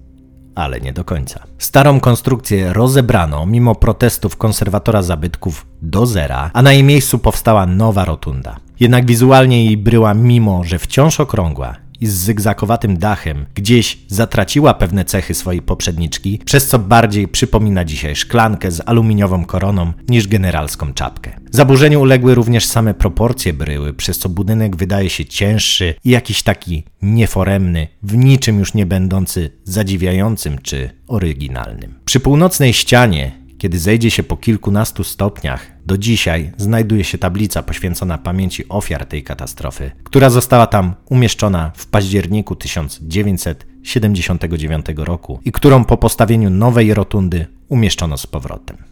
ale 0.54 0.80
nie 0.80 0.92
do 0.92 1.04
końca. 1.04 1.42
Starą 1.58 2.00
konstrukcję 2.00 2.72
rozebrano 2.72 3.46
mimo 3.46 3.74
protestów 3.74 4.36
konserwatora 4.36 5.02
zabytków 5.02 5.66
do 5.82 6.06
zera, 6.06 6.50
a 6.54 6.62
na 6.62 6.72
jej 6.72 6.84
miejscu 6.84 7.18
powstała 7.18 7.66
nowa 7.66 8.04
rotunda. 8.04 8.56
Jednak 8.80 9.06
wizualnie 9.06 9.64
jej 9.64 9.76
bryła, 9.76 10.14
mimo 10.14 10.64
że 10.64 10.78
wciąż 10.78 11.20
okrągła, 11.20 11.76
i 12.02 12.06
z 12.06 12.14
zygzakowatym 12.14 12.98
dachem 12.98 13.46
gdzieś 13.54 13.98
zatraciła 14.08 14.74
pewne 14.74 15.04
cechy 15.04 15.34
swojej 15.34 15.62
poprzedniczki, 15.62 16.40
przez 16.44 16.66
co 16.66 16.78
bardziej 16.78 17.28
przypomina 17.28 17.84
dzisiaj 17.84 18.16
szklankę 18.16 18.70
z 18.70 18.82
aluminiową 18.86 19.44
koroną 19.44 19.92
niż 20.08 20.28
generalską 20.28 20.94
czapkę. 20.94 21.30
Zaburzeniu 21.50 22.00
uległy 22.00 22.34
również 22.34 22.66
same 22.66 22.94
proporcje 22.94 23.52
bryły, 23.52 23.94
przez 23.94 24.18
co 24.18 24.28
budynek 24.28 24.76
wydaje 24.76 25.10
się 25.10 25.24
cięższy 25.24 25.94
i 26.04 26.10
jakiś 26.10 26.42
taki 26.42 26.84
nieforemny, 27.02 27.88
w 28.02 28.16
niczym 28.16 28.58
już 28.58 28.74
nie 28.74 28.86
będący 28.86 29.50
zadziwiającym 29.64 30.58
czy 30.58 30.90
oryginalnym. 31.08 31.94
Przy 32.04 32.20
północnej 32.20 32.72
ścianie 32.72 33.42
kiedy 33.62 33.78
zejdzie 33.78 34.10
się 34.10 34.22
po 34.22 34.36
kilkunastu 34.36 35.04
stopniach, 35.04 35.71
do 35.86 35.98
dzisiaj 35.98 36.52
znajduje 36.56 37.04
się 37.04 37.18
tablica 37.18 37.62
poświęcona 37.62 38.18
pamięci 38.18 38.68
ofiar 38.68 39.06
tej 39.06 39.22
katastrofy, 39.22 39.90
która 40.04 40.30
została 40.30 40.66
tam 40.66 40.94
umieszczona 41.10 41.72
w 41.76 41.86
październiku 41.86 42.56
1979 42.56 44.86
roku 44.96 45.40
i 45.44 45.52
którą 45.52 45.84
po 45.84 45.96
postawieniu 45.96 46.50
nowej 46.50 46.94
rotundy 46.94 47.46
umieszczono 47.68 48.18
z 48.18 48.26
powrotem. 48.26 48.91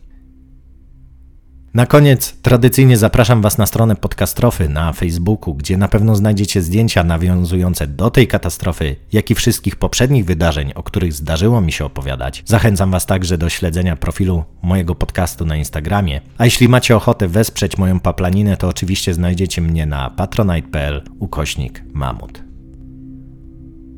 Na 1.74 1.86
koniec 1.86 2.36
tradycyjnie 2.42 2.96
zapraszam 2.96 3.42
Was 3.42 3.58
na 3.58 3.66
stronę 3.66 3.96
Podcastrofy 3.96 4.68
na 4.68 4.92
Facebooku, 4.92 5.54
gdzie 5.54 5.76
na 5.76 5.88
pewno 5.88 6.16
znajdziecie 6.16 6.62
zdjęcia 6.62 7.04
nawiązujące 7.04 7.86
do 7.86 8.10
tej 8.10 8.28
katastrofy, 8.28 8.96
jak 9.12 9.30
i 9.30 9.34
wszystkich 9.34 9.76
poprzednich 9.76 10.24
wydarzeń, 10.24 10.72
o 10.74 10.82
których 10.82 11.12
zdarzyło 11.12 11.60
mi 11.60 11.72
się 11.72 11.84
opowiadać. 11.84 12.42
Zachęcam 12.46 12.90
Was 12.90 13.06
także 13.06 13.38
do 13.38 13.48
śledzenia 13.48 13.96
profilu 13.96 14.44
mojego 14.62 14.94
podcastu 14.94 15.46
na 15.46 15.56
Instagramie. 15.56 16.20
A 16.38 16.44
jeśli 16.44 16.68
macie 16.68 16.96
ochotę 16.96 17.28
wesprzeć 17.28 17.78
moją 17.78 18.00
paplaninę, 18.00 18.56
to 18.56 18.68
oczywiście 18.68 19.14
znajdziecie 19.14 19.62
mnie 19.62 19.86
na 19.86 20.10
patronite.pl 20.10 21.02
ukośnik 21.18 21.84
mamut. 21.92 22.42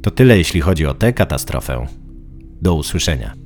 To 0.03 0.11
tyle 0.11 0.39
jeśli 0.39 0.61
chodzi 0.61 0.87
o 0.87 0.95
tę 0.95 1.13
katastrofę. 1.13 1.87
Do 2.63 2.75
usłyszenia. 2.75 3.42